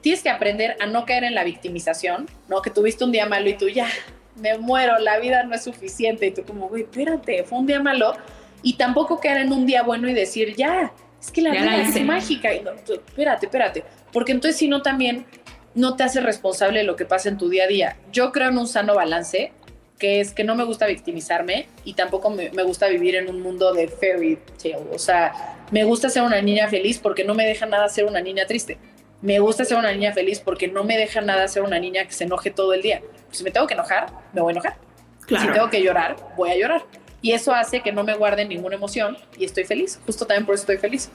tienes 0.00 0.22
que 0.22 0.30
aprender 0.30 0.76
a 0.80 0.86
no 0.86 1.04
caer 1.04 1.24
en 1.24 1.34
la 1.34 1.44
victimización, 1.44 2.28
¿no? 2.48 2.62
Que 2.62 2.70
tuviste 2.70 3.04
un 3.04 3.12
día 3.12 3.26
malo 3.26 3.48
y 3.48 3.54
tú 3.54 3.68
ya, 3.68 3.88
me 4.36 4.58
muero, 4.58 4.98
la 4.98 5.18
vida 5.18 5.42
no 5.44 5.54
es 5.54 5.62
suficiente. 5.62 6.26
Y 6.26 6.30
tú 6.32 6.44
como, 6.44 6.68
güey, 6.68 6.82
espérate, 6.82 7.44
fue 7.44 7.58
un 7.58 7.66
día 7.66 7.80
malo. 7.80 8.14
Y 8.62 8.74
tampoco 8.74 9.20
caer 9.20 9.38
en 9.38 9.52
un 9.52 9.66
día 9.66 9.82
bueno 9.82 10.08
y 10.08 10.14
decir, 10.14 10.54
ya, 10.56 10.92
es 11.20 11.30
que 11.30 11.42
la 11.42 11.50
vida 11.50 11.82
es 11.82 12.04
mágica. 12.04 12.52
Y 12.52 12.62
espérate, 12.88 13.46
espérate. 13.46 13.84
Porque 14.12 14.32
entonces 14.32 14.58
si 14.58 14.68
no 14.68 14.82
también 14.82 15.26
no 15.74 15.96
te 15.96 16.02
hace 16.02 16.20
responsable 16.20 16.80
de 16.80 16.84
lo 16.84 16.96
que 16.96 17.04
pasa 17.04 17.28
en 17.28 17.38
tu 17.38 17.48
día 17.48 17.64
a 17.64 17.68
día. 17.68 17.96
Yo 18.12 18.32
creo 18.32 18.50
en 18.50 18.58
un 18.58 18.66
sano 18.66 18.94
balance, 18.94 19.52
que 19.98 20.20
es 20.20 20.32
que 20.32 20.44
no 20.44 20.56
me 20.56 20.64
gusta 20.64 20.86
victimizarme 20.86 21.68
y 21.84 21.92
tampoco 21.94 22.30
me, 22.30 22.50
me 22.50 22.62
gusta 22.62 22.88
vivir 22.88 23.16
en 23.16 23.28
un 23.28 23.40
mundo 23.40 23.72
de 23.72 23.86
fairy 23.86 24.38
tale. 24.60 24.78
O 24.92 24.98
sea, 24.98 25.32
me 25.70 25.84
gusta 25.84 26.08
ser 26.08 26.22
una 26.22 26.40
niña 26.42 26.68
feliz 26.68 26.98
porque 26.98 27.22
no 27.22 27.34
me 27.34 27.46
deja 27.46 27.66
nada 27.66 27.88
ser 27.88 28.06
una 28.06 28.20
niña 28.20 28.46
triste. 28.46 28.78
Me 29.22 29.38
gusta 29.38 29.64
ser 29.64 29.78
una 29.78 29.92
niña 29.92 30.12
feliz 30.12 30.40
porque 30.40 30.68
no 30.68 30.84
me 30.84 30.96
deja 30.96 31.20
nada 31.20 31.46
ser 31.48 31.62
una 31.62 31.78
niña 31.78 32.04
que 32.04 32.12
se 32.12 32.24
enoje 32.24 32.50
todo 32.50 32.72
el 32.72 32.82
día. 32.82 33.02
Si 33.30 33.44
me 33.44 33.50
tengo 33.50 33.66
que 33.66 33.74
enojar, 33.74 34.06
me 34.32 34.40
voy 34.40 34.50
a 34.50 34.54
enojar. 34.54 34.76
Si 35.28 35.46
tengo 35.52 35.70
que 35.70 35.82
llorar, 35.82 36.16
voy 36.36 36.50
a 36.50 36.56
llorar. 36.56 36.84
Y 37.22 37.32
eso 37.32 37.54
hace 37.54 37.82
que 37.82 37.92
no 37.92 38.02
me 38.02 38.14
guarde 38.14 38.44
ninguna 38.44 38.76
emoción 38.76 39.16
y 39.38 39.44
estoy 39.44 39.64
feliz. 39.64 40.00
Justo 40.06 40.26
también 40.26 40.46
por 40.46 40.54
eso 40.54 40.62
estoy 40.62 40.78
feliz. 40.78 41.10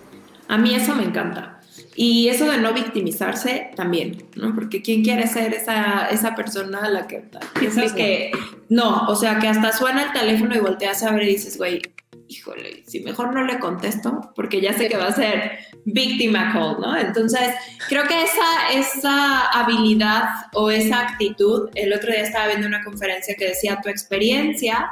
A 0.47 0.57
mí 0.57 0.75
eso 0.75 0.95
me 0.95 1.03
encanta. 1.03 1.59
Y 1.95 2.27
eso 2.27 2.49
de 2.49 2.57
no 2.57 2.73
victimizarse 2.73 3.71
también, 3.75 4.25
¿no? 4.35 4.53
Porque 4.53 4.81
¿quién 4.81 5.03
quiere 5.03 5.27
ser 5.27 5.53
esa, 5.53 6.07
esa 6.07 6.35
persona 6.35 6.85
a 6.85 6.89
la 6.89 7.07
que 7.07 7.23
piensas 7.59 7.93
que 7.93 8.31
no? 8.69 9.07
O 9.07 9.15
sea, 9.15 9.39
que 9.39 9.47
hasta 9.47 9.71
suena 9.71 10.03
el 10.03 10.11
teléfono 10.11 10.55
y 10.55 10.59
volteas 10.59 11.03
a 11.03 11.11
ver 11.11 11.23
y 11.23 11.27
dices, 11.27 11.57
güey, 11.57 11.81
híjole, 12.27 12.83
si 12.85 13.01
mejor 13.01 13.33
no 13.33 13.43
le 13.43 13.59
contesto, 13.59 14.31
porque 14.35 14.61
ya 14.61 14.73
sé 14.73 14.89
que 14.89 14.97
va 14.97 15.07
a 15.07 15.11
ser 15.11 15.59
víctima 15.85 16.51
call, 16.51 16.79
¿no? 16.79 16.97
Entonces, 16.97 17.53
creo 17.87 18.07
que 18.07 18.23
esa, 18.23 18.71
esa 18.73 19.47
habilidad 19.49 20.23
o 20.53 20.71
esa 20.71 21.01
actitud, 21.01 21.69
el 21.75 21.93
otro 21.93 22.11
día 22.11 22.21
estaba 22.21 22.47
viendo 22.47 22.67
una 22.67 22.83
conferencia 22.83 23.35
que 23.35 23.49
decía 23.49 23.79
tu 23.81 23.89
experiencia, 23.89 24.91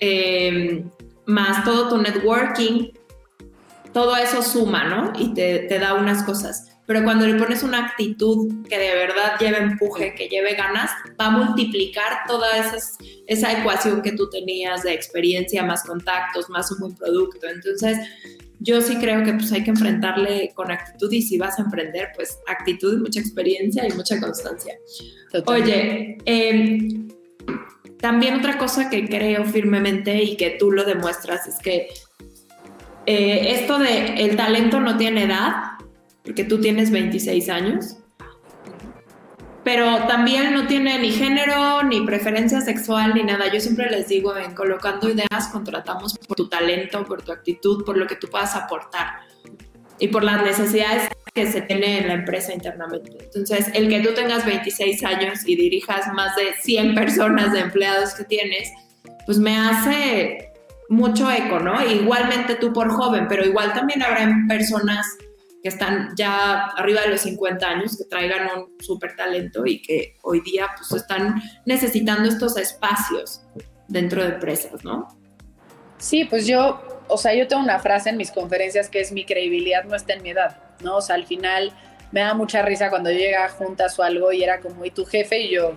eh, 0.00 0.84
más 1.26 1.64
todo 1.64 1.88
tu 1.88 1.98
networking, 1.98 2.92
todo 3.92 4.16
eso 4.16 4.42
suma, 4.42 4.84
¿no? 4.84 5.12
Y 5.18 5.34
te, 5.34 5.60
te, 5.60 5.78
da 5.78 5.94
unas 5.94 6.22
cosas. 6.24 6.71
Pero 6.86 7.04
cuando 7.04 7.26
le 7.26 7.34
pones 7.34 7.62
una 7.62 7.86
actitud 7.86 8.66
que 8.68 8.78
de 8.78 8.94
verdad 8.94 9.38
lleve 9.38 9.58
empuje, 9.58 10.14
que 10.14 10.28
lleve 10.28 10.54
ganas, 10.54 10.90
va 11.20 11.26
a 11.26 11.30
multiplicar 11.30 12.26
toda 12.26 12.48
esa 13.26 13.52
ecuación 13.60 14.02
que 14.02 14.12
tú 14.12 14.28
tenías 14.28 14.82
de 14.82 14.92
experiencia, 14.92 15.62
más 15.62 15.84
contactos, 15.84 16.50
más 16.50 16.70
un 16.72 16.80
buen 16.80 16.94
producto. 16.96 17.46
Entonces, 17.46 17.98
yo 18.62 18.80
sí 18.80 18.96
creo 18.96 19.24
que 19.24 19.32
pues 19.34 19.52
hay 19.52 19.64
que 19.64 19.70
enfrentarle 19.70 20.52
con 20.54 20.70
actitud 20.70 21.12
y 21.12 21.22
si 21.22 21.36
vas 21.38 21.58
a 21.58 21.62
emprender, 21.62 22.10
pues 22.14 22.38
actitud, 22.46 23.00
mucha 23.00 23.20
experiencia 23.20 23.86
y 23.86 23.92
mucha 23.92 24.20
constancia. 24.20 24.76
Oye, 25.46 26.18
em, 26.24 27.08
también 27.98 28.34
otra 28.36 28.58
cosa 28.58 28.88
que 28.88 29.08
creo 29.08 29.44
firmemente 29.44 30.22
y 30.22 30.36
que 30.36 30.50
tú 30.50 30.70
lo 30.70 30.84
demuestras 30.84 31.46
es 31.46 31.58
que 31.58 31.88
eh, 33.06 33.54
esto 33.54 33.78
de 33.78 34.24
el 34.24 34.36
talento 34.36 34.78
no 34.78 34.96
tiene 34.96 35.24
edad, 35.24 35.71
porque 36.24 36.44
tú 36.44 36.60
tienes 36.60 36.90
26 36.90 37.48
años, 37.48 37.96
pero 39.64 40.06
también 40.06 40.52
no 40.54 40.66
tiene 40.66 40.98
ni 40.98 41.12
género, 41.12 41.82
ni 41.84 42.00
preferencia 42.00 42.60
sexual, 42.60 43.14
ni 43.14 43.22
nada. 43.22 43.52
Yo 43.52 43.60
siempre 43.60 43.88
les 43.90 44.08
digo, 44.08 44.36
en 44.36 44.54
colocando 44.54 45.08
ideas, 45.08 45.48
contratamos 45.52 46.18
por 46.18 46.36
tu 46.36 46.48
talento, 46.48 47.04
por 47.04 47.22
tu 47.22 47.32
actitud, 47.32 47.84
por 47.84 47.96
lo 47.96 48.06
que 48.06 48.16
tú 48.16 48.28
puedas 48.28 48.56
aportar 48.56 49.20
y 49.98 50.08
por 50.08 50.24
las 50.24 50.42
necesidades 50.42 51.08
que 51.32 51.50
se 51.50 51.62
tiene 51.62 52.00
en 52.00 52.08
la 52.08 52.14
empresa 52.14 52.52
internamente. 52.52 53.12
Entonces, 53.20 53.68
el 53.72 53.88
que 53.88 54.00
tú 54.00 54.12
tengas 54.14 54.44
26 54.44 55.04
años 55.04 55.46
y 55.46 55.54
dirijas 55.54 56.12
más 56.12 56.34
de 56.34 56.54
100 56.60 56.94
personas 56.94 57.52
de 57.52 57.60
empleados 57.60 58.14
que 58.14 58.24
tienes, 58.24 58.68
pues 59.26 59.38
me 59.38 59.56
hace 59.56 60.50
mucho 60.88 61.30
eco, 61.30 61.60
¿no? 61.60 61.82
Igualmente 61.86 62.56
tú 62.56 62.72
por 62.72 62.90
joven, 62.90 63.26
pero 63.28 63.44
igual 63.44 63.72
también 63.72 64.02
habrá 64.02 64.28
personas 64.48 65.06
que 65.62 65.68
están 65.68 66.10
ya 66.16 66.66
arriba 66.76 67.02
de 67.02 67.08
los 67.08 67.20
50 67.20 67.66
años, 67.66 67.96
que 67.96 68.04
traigan 68.04 68.48
un 68.58 68.82
súper 68.82 69.14
talento 69.14 69.64
y 69.64 69.80
que 69.80 70.16
hoy 70.22 70.40
día 70.40 70.68
pues 70.76 71.00
están 71.00 71.40
necesitando 71.64 72.28
estos 72.28 72.56
espacios 72.56 73.42
dentro 73.86 74.22
de 74.22 74.30
empresas, 74.30 74.84
¿no? 74.84 75.06
Sí, 75.98 76.24
pues 76.24 76.48
yo, 76.48 76.82
o 77.06 77.16
sea, 77.16 77.32
yo 77.34 77.46
tengo 77.46 77.62
una 77.62 77.78
frase 77.78 78.10
en 78.10 78.16
mis 78.16 78.32
conferencias 78.32 78.88
que 78.88 79.00
es 79.00 79.12
mi 79.12 79.24
credibilidad 79.24 79.84
no 79.84 79.94
está 79.94 80.14
en 80.14 80.22
mi 80.22 80.30
edad, 80.30 80.58
¿no? 80.80 80.96
O 80.96 81.00
sea, 81.00 81.14
al 81.14 81.26
final 81.26 81.72
me 82.10 82.20
da 82.20 82.34
mucha 82.34 82.62
risa 82.62 82.90
cuando 82.90 83.10
yo 83.10 83.18
llegaba 83.18 83.48
juntas 83.50 83.96
o 83.98 84.02
algo 84.02 84.32
y 84.32 84.42
era 84.42 84.60
como, 84.60 84.84
¿y 84.84 84.90
tu 84.90 85.04
jefe? 85.04 85.42
Y 85.42 85.54
yo, 85.54 85.74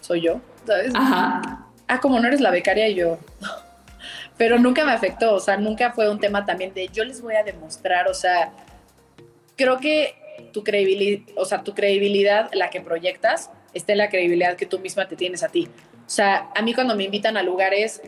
soy 0.00 0.20
yo, 0.20 0.40
¿sabes? 0.64 0.92
Ajá. 0.94 1.66
Ah, 1.88 2.00
como 2.00 2.20
no 2.20 2.28
eres 2.28 2.40
la 2.40 2.52
becaria 2.52 2.88
y 2.88 2.94
yo, 2.94 3.18
pero 4.38 4.56
nunca 4.60 4.84
me 4.84 4.92
afectó, 4.92 5.34
o 5.34 5.40
sea, 5.40 5.56
nunca 5.56 5.90
fue 5.92 6.08
un 6.08 6.20
tema 6.20 6.46
también 6.46 6.72
de 6.72 6.86
yo 6.88 7.04
les 7.04 7.20
voy 7.20 7.34
a 7.34 7.42
demostrar, 7.42 8.06
o 8.06 8.14
sea, 8.14 8.52
creo 9.60 9.78
que 9.78 10.14
tu 10.52 10.64
credibilidad, 10.64 11.22
o 11.36 11.44
sea, 11.44 11.62
tu 11.62 11.74
credibilidad, 11.74 12.50
la 12.54 12.70
que 12.70 12.80
proyectas, 12.80 13.50
está 13.74 13.92
en 13.92 13.98
la 13.98 14.08
credibilidad 14.08 14.56
que 14.56 14.64
tú 14.64 14.78
misma 14.78 15.06
te 15.06 15.16
tienes 15.16 15.42
a 15.42 15.48
ti. 15.48 15.68
O 16.06 16.10
sea, 16.10 16.50
a 16.56 16.62
mí 16.62 16.72
cuando 16.72 16.96
me 16.96 17.04
invitan 17.04 17.36
a 17.36 17.42
lugares, 17.42 18.00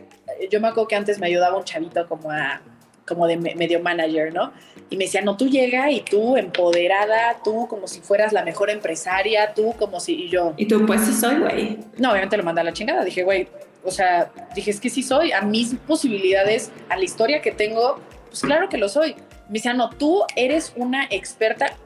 yo 0.51 0.59
me 0.59 0.67
acuerdo 0.67 0.87
que 0.87 0.95
antes 0.95 1.19
me 1.19 1.27
ayudaba 1.27 1.55
un 1.55 1.63
chavito 1.63 2.07
como 2.07 2.31
a 2.31 2.61
como 3.05 3.27
de 3.27 3.35
medio 3.35 3.81
manager, 3.81 4.33
¿no? 4.33 4.53
Y 4.89 4.95
me 4.95 5.03
decía, 5.05 5.21
no, 5.21 5.35
tú 5.35 5.49
llega 5.49 5.91
y 5.91 6.01
tú 6.01 6.37
empoderada, 6.37 7.37
tú 7.43 7.67
como 7.67 7.85
si 7.85 7.99
fueras 7.99 8.31
la 8.31 8.45
mejor 8.45 8.69
empresaria, 8.69 9.53
tú 9.53 9.73
como 9.77 9.99
si, 9.99 10.13
y 10.13 10.29
yo... 10.29 10.53
Y 10.55 10.67
tú, 10.67 10.85
pues 10.85 11.01
sí 11.01 11.13
soy, 11.13 11.35
güey. 11.35 11.79
No, 11.97 12.11
obviamente 12.11 12.37
lo 12.37 12.43
mandé 12.43 12.61
a 12.61 12.63
la 12.63 12.71
chingada. 12.71 13.03
Dije, 13.03 13.23
güey, 13.23 13.49
o 13.83 13.91
sea, 13.91 14.31
dije, 14.55 14.71
es 14.71 14.79
que 14.79 14.89
sí 14.89 15.03
soy, 15.03 15.33
a 15.33 15.41
mis 15.41 15.75
posibilidades, 15.75 16.71
a 16.87 16.95
la 16.95 17.03
historia 17.03 17.41
que 17.41 17.51
tengo, 17.51 17.99
pues 18.29 18.41
claro 18.41 18.69
que 18.69 18.77
lo 18.77 18.87
soy. 18.87 19.15
Me 19.47 19.53
decía, 19.53 19.73
no, 19.73 19.89
tú 19.89 20.23
eres 20.35 20.73
una 20.75 21.05
experta. 21.09 21.77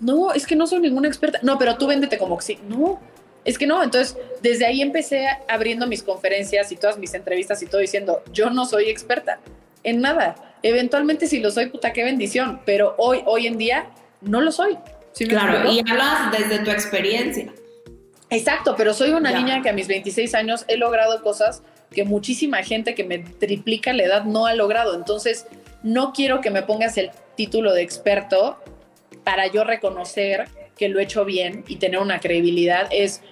No, 0.00 0.32
es 0.32 0.46
que 0.46 0.56
no 0.56 0.66
soy 0.66 0.80
ninguna 0.80 1.08
experta. 1.08 1.38
No, 1.42 1.58
pero 1.58 1.76
tú 1.76 1.86
véndete 1.86 2.18
como 2.18 2.36
que 2.38 2.44
sí. 2.44 2.58
No, 2.68 3.00
es 3.44 3.58
que 3.58 3.66
no. 3.66 3.82
Entonces, 3.82 4.16
desde 4.42 4.66
ahí 4.66 4.82
empecé 4.82 5.26
abriendo 5.48 5.86
mis 5.86 6.02
conferencias 6.02 6.70
y 6.72 6.76
todas 6.76 6.98
mis 6.98 7.14
entrevistas 7.14 7.62
y 7.62 7.66
todo 7.66 7.80
diciendo, 7.80 8.22
yo 8.32 8.50
no 8.50 8.66
soy 8.66 8.88
experta 8.88 9.38
en 9.84 10.00
nada. 10.00 10.36
Eventualmente 10.62 11.26
si 11.26 11.40
lo 11.40 11.50
soy, 11.50 11.66
puta, 11.66 11.92
qué 11.92 12.04
bendición. 12.04 12.60
Pero 12.64 12.94
hoy, 12.98 13.22
hoy 13.26 13.46
en 13.46 13.58
día, 13.58 13.90
no 14.20 14.40
lo 14.40 14.52
soy. 14.52 14.76
claro, 15.28 15.70
y 15.70 15.80
hablas 15.80 16.32
desde 16.36 16.64
tu 16.64 16.70
experiencia. 16.70 17.52
Exacto, 18.30 18.74
pero 18.76 18.92
soy 18.92 19.10
una 19.10 19.32
niña 19.32 19.62
que 19.62 19.70
a 19.70 19.72
mis 19.72 19.88
26 19.88 20.34
años 20.34 20.64
he 20.68 20.76
logrado 20.76 21.22
cosas 21.22 21.62
que 21.90 22.04
muchísima 22.04 22.62
gente 22.62 22.94
que 22.94 23.04
me 23.04 23.18
triplica 23.18 23.92
la 23.92 24.02
edad 24.02 24.24
no 24.24 24.46
ha 24.46 24.54
logrado. 24.54 24.94
Entonces, 24.94 25.46
no 25.82 26.12
quiero 26.12 26.40
que 26.40 26.50
me 26.50 26.62
pongas 26.62 26.96
el 26.98 27.10
título 27.36 27.72
de 27.72 27.82
experto 27.82 28.58
para 29.24 29.46
yo 29.46 29.64
reconocer 29.64 30.48
que 30.76 30.88
lo 30.88 31.00
he 31.00 31.04
hecho 31.04 31.24
bien 31.24 31.64
y 31.68 31.76
tener 31.76 32.00
una 32.00 32.20
credibilidad. 32.20 32.88
Es, 32.90 33.22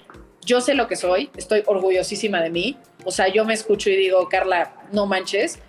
yo 0.44 0.60
sé 0.60 0.74
lo 0.74 0.88
que 0.88 0.96
soy, 0.96 1.30
estoy 1.36 1.62
orgullosísima 1.66 2.42
de 2.42 2.50
mí. 2.50 2.76
O 3.04 3.10
sea, 3.10 3.28
yo 3.28 3.44
me 3.44 3.54
escucho 3.54 3.88
y 3.90 3.96
digo, 3.96 4.28
Carla, 4.28 4.74
no 4.92 5.06
manches, 5.06 5.60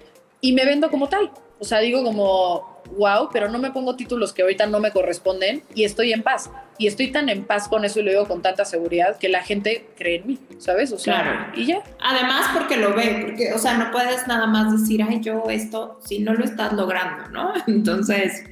y 0.42 0.54
me 0.54 0.66
vendo 0.66 0.90
como 0.90 1.08
tal. 1.08 1.32
O 1.60 1.66
sea, 1.66 1.80
digo 1.80 2.04
como, 2.04 2.77
wow, 2.96 3.30
pero 3.32 3.50
no 3.50 3.60
me 3.60 3.72
pongo 3.72 3.96
títulos 3.96 4.34
que 4.34 4.42
ahorita 4.42 4.66
no 4.68 4.80
me 4.80 4.92
corresponden 4.92 5.64
y 5.74 5.84
estoy 5.84 6.14
en 6.14 6.24
paz. 6.24 6.50
Y 6.78 6.88
estoy 6.88 7.12
tan 7.12 7.30
en 7.30 7.46
paz 7.46 7.68
con 7.68 7.86
eso 7.86 8.00
y 8.00 8.04
lo 8.04 8.12
digo 8.12 8.28
con 8.28 8.42
tanta 8.42 8.66
seguridad 8.66 9.18
que 9.18 9.30
la 9.30 9.44
gente 9.44 9.90
cree 9.98 10.18
en 10.18 10.28
mí, 10.28 10.40
¿sabes? 10.60 10.92
O 10.92 11.00
sea, 11.00 11.22
claro. 11.22 11.52
y 11.56 11.66
ya. 11.66 11.82
Además, 12.00 12.48
porque 12.54 12.78
lo 12.78 12.94
ve, 12.94 13.26
porque, 13.26 13.54
o 13.54 13.58
sea, 13.58 13.78
no 13.78 13.92
puedes 13.92 14.28
nada 14.28 14.46
más 14.48 14.72
decir, 14.80 15.04
ay, 15.08 15.22
yo 15.22 15.46
esto, 15.50 16.00
si 16.06 16.20
no 16.20 16.34
lo 16.34 16.46
estás 16.46 16.74
logrando, 16.74 17.30
¿no? 17.30 17.54
Entonces, 17.68 18.44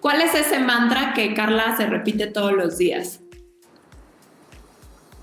¿cuál 0.00 0.22
es 0.22 0.34
ese 0.34 0.58
mantra 0.58 1.12
que 1.14 1.34
Carla 1.34 1.76
se 1.76 1.86
repite 1.86 2.26
todos 2.26 2.52
los 2.52 2.78
días? 2.78 3.20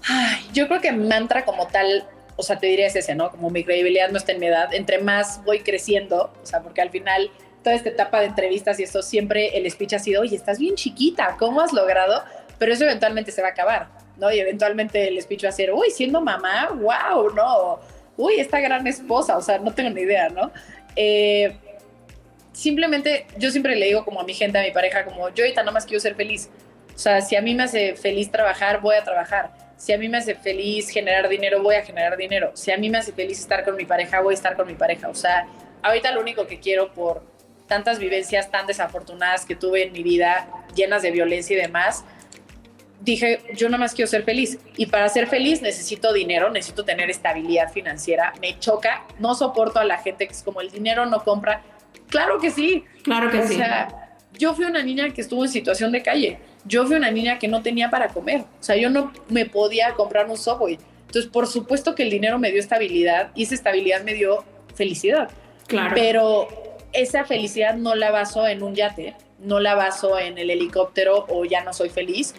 Ay, 0.07 0.45
yo 0.53 0.67
creo 0.67 0.81
que 0.81 0.91
mantra 0.91 1.45
como 1.45 1.67
tal 1.67 2.07
o 2.41 2.43
sea, 2.43 2.57
te 2.57 2.65
diría 2.65 2.87
es 2.87 2.95
ese, 2.95 3.13
¿no? 3.13 3.29
Como 3.29 3.51
mi 3.51 3.63
credibilidad 3.63 4.09
no 4.09 4.17
está 4.17 4.31
en 4.31 4.39
mi 4.39 4.47
edad, 4.47 4.73
entre 4.73 4.97
más 4.97 5.43
voy 5.45 5.59
creciendo, 5.59 6.33
o 6.41 6.45
sea, 6.45 6.61
porque 6.63 6.81
al 6.81 6.89
final 6.89 7.29
toda 7.63 7.75
esta 7.75 7.89
etapa 7.89 8.19
de 8.19 8.27
entrevistas 8.27 8.79
y 8.79 8.83
eso, 8.83 9.01
siempre 9.01 9.57
el 9.57 9.69
speech 9.69 9.93
ha 9.93 9.99
sido, 9.99 10.21
oye, 10.21 10.35
estás 10.35 10.59
bien 10.59 10.75
chiquita, 10.75 11.35
¿cómo 11.37 11.61
has 11.61 11.73
logrado? 11.73 12.23
Pero 12.57 12.73
eso 12.73 12.83
eventualmente 12.83 13.31
se 13.31 13.41
va 13.41 13.49
a 13.49 13.51
acabar, 13.51 13.89
¿no? 14.17 14.31
Y 14.31 14.39
eventualmente 14.39 15.07
el 15.07 15.21
speech 15.21 15.45
va 15.45 15.49
a 15.49 15.53
ser, 15.53 15.71
uy, 15.73 15.89
siendo 15.91 16.21
mamá, 16.21 16.69
wow, 16.69 17.33
¿no? 17.33 17.79
Uy, 18.17 18.39
esta 18.39 18.59
gran 18.59 18.85
esposa, 18.87 19.37
o 19.37 19.41
sea, 19.41 19.59
no 19.59 19.73
tengo 19.73 19.89
ni 19.91 20.01
idea, 20.01 20.29
¿no? 20.29 20.51
Eh, 20.95 21.55
simplemente, 22.51 23.25
yo 23.37 23.51
siempre 23.51 23.75
le 23.75 23.87
digo 23.87 24.05
como 24.05 24.19
a 24.19 24.23
mi 24.23 24.33
gente, 24.33 24.59
a 24.59 24.63
mi 24.63 24.71
pareja, 24.71 25.05
como 25.05 25.29
yo 25.29 25.43
ahorita 25.43 25.61
nada 25.61 25.71
más 25.71 25.85
quiero 25.85 25.99
ser 25.99 26.15
feliz. 26.15 26.49
O 26.93 26.99
sea, 26.99 27.21
si 27.21 27.35
a 27.35 27.41
mí 27.41 27.55
me 27.55 27.63
hace 27.63 27.95
feliz 27.95 28.29
trabajar, 28.31 28.81
voy 28.81 28.95
a 28.95 29.03
trabajar. 29.03 29.51
Si 29.77 29.93
a 29.93 29.97
mí 29.97 30.07
me 30.09 30.17
hace 30.17 30.35
feliz 30.35 30.89
generar 30.89 31.27
dinero, 31.27 31.63
voy 31.63 31.75
a 31.75 31.83
generar 31.83 32.15
dinero. 32.17 32.51
Si 32.53 32.71
a 32.71 32.77
mí 32.77 32.89
me 32.89 32.99
hace 32.99 33.11
feliz 33.13 33.39
estar 33.39 33.63
con 33.63 33.75
mi 33.75 33.85
pareja, 33.85 34.21
voy 34.21 34.33
a 34.33 34.35
estar 34.35 34.55
con 34.55 34.67
mi 34.67 34.75
pareja. 34.75 35.09
O 35.09 35.15
sea, 35.15 35.47
ahorita 35.81 36.11
lo 36.11 36.21
único 36.21 36.45
que 36.45 36.59
quiero 36.59 36.93
por 36.93 37.23
tantas 37.71 37.99
vivencias 37.99 38.51
tan 38.51 38.67
desafortunadas 38.67 39.45
que 39.45 39.55
tuve 39.55 39.83
en 39.83 39.93
mi 39.93 40.03
vida, 40.03 40.45
llenas 40.75 41.03
de 41.03 41.11
violencia 41.11 41.55
y 41.55 41.61
demás, 41.61 42.03
dije, 42.99 43.39
yo 43.55 43.69
nada 43.69 43.77
más 43.77 43.93
quiero 43.93 44.11
ser 44.11 44.23
feliz. 44.23 44.59
Y 44.75 44.87
para 44.87 45.07
ser 45.07 45.27
feliz 45.27 45.61
necesito 45.61 46.11
dinero, 46.11 46.51
necesito 46.51 46.83
tener 46.83 47.09
estabilidad 47.09 47.71
financiera. 47.71 48.33
Me 48.41 48.59
choca, 48.59 49.05
no 49.19 49.35
soporto 49.35 49.79
a 49.79 49.85
la 49.85 49.99
gente 49.99 50.27
que 50.27 50.33
es 50.33 50.43
como 50.43 50.59
el 50.59 50.69
dinero 50.69 51.05
no 51.05 51.23
compra. 51.23 51.61
Claro 52.09 52.39
que 52.39 52.51
sí. 52.51 52.83
Claro 53.03 53.31
que 53.31 53.47
sí. 53.47 53.53
O 53.53 53.57
sea, 53.57 54.17
yo 54.37 54.53
fui 54.53 54.65
una 54.65 54.83
niña 54.83 55.09
que 55.13 55.21
estuvo 55.21 55.45
en 55.45 55.49
situación 55.49 55.93
de 55.93 56.03
calle. 56.03 56.39
Yo 56.65 56.85
fui 56.85 56.97
una 56.97 57.09
niña 57.09 57.39
que 57.39 57.47
no 57.47 57.61
tenía 57.61 57.89
para 57.89 58.09
comer. 58.09 58.41
O 58.41 58.63
sea, 58.63 58.75
yo 58.75 58.89
no 58.89 59.13
me 59.29 59.45
podía 59.45 59.93
comprar 59.93 60.29
un 60.29 60.35
Subway. 60.35 60.77
Entonces, 61.07 61.31
por 61.31 61.47
supuesto 61.47 61.95
que 61.95 62.03
el 62.03 62.09
dinero 62.09 62.37
me 62.37 62.51
dio 62.51 62.59
estabilidad 62.59 63.31
y 63.33 63.43
esa 63.43 63.55
estabilidad 63.55 64.03
me 64.03 64.13
dio 64.13 64.43
felicidad. 64.75 65.29
Claro. 65.67 65.95
Pero 65.95 66.70
esa 66.93 67.25
felicidad 67.25 67.75
no 67.75 67.95
la 67.95 68.11
baso 68.11 68.47
en 68.47 68.63
un 68.63 68.75
yate, 68.75 69.15
no 69.39 69.59
la 69.59 69.75
baso 69.75 70.19
en 70.19 70.37
el 70.37 70.49
helicóptero 70.49 71.25
o 71.29 71.45
ya 71.45 71.63
no 71.63 71.73
soy 71.73 71.89
feliz. 71.89 72.33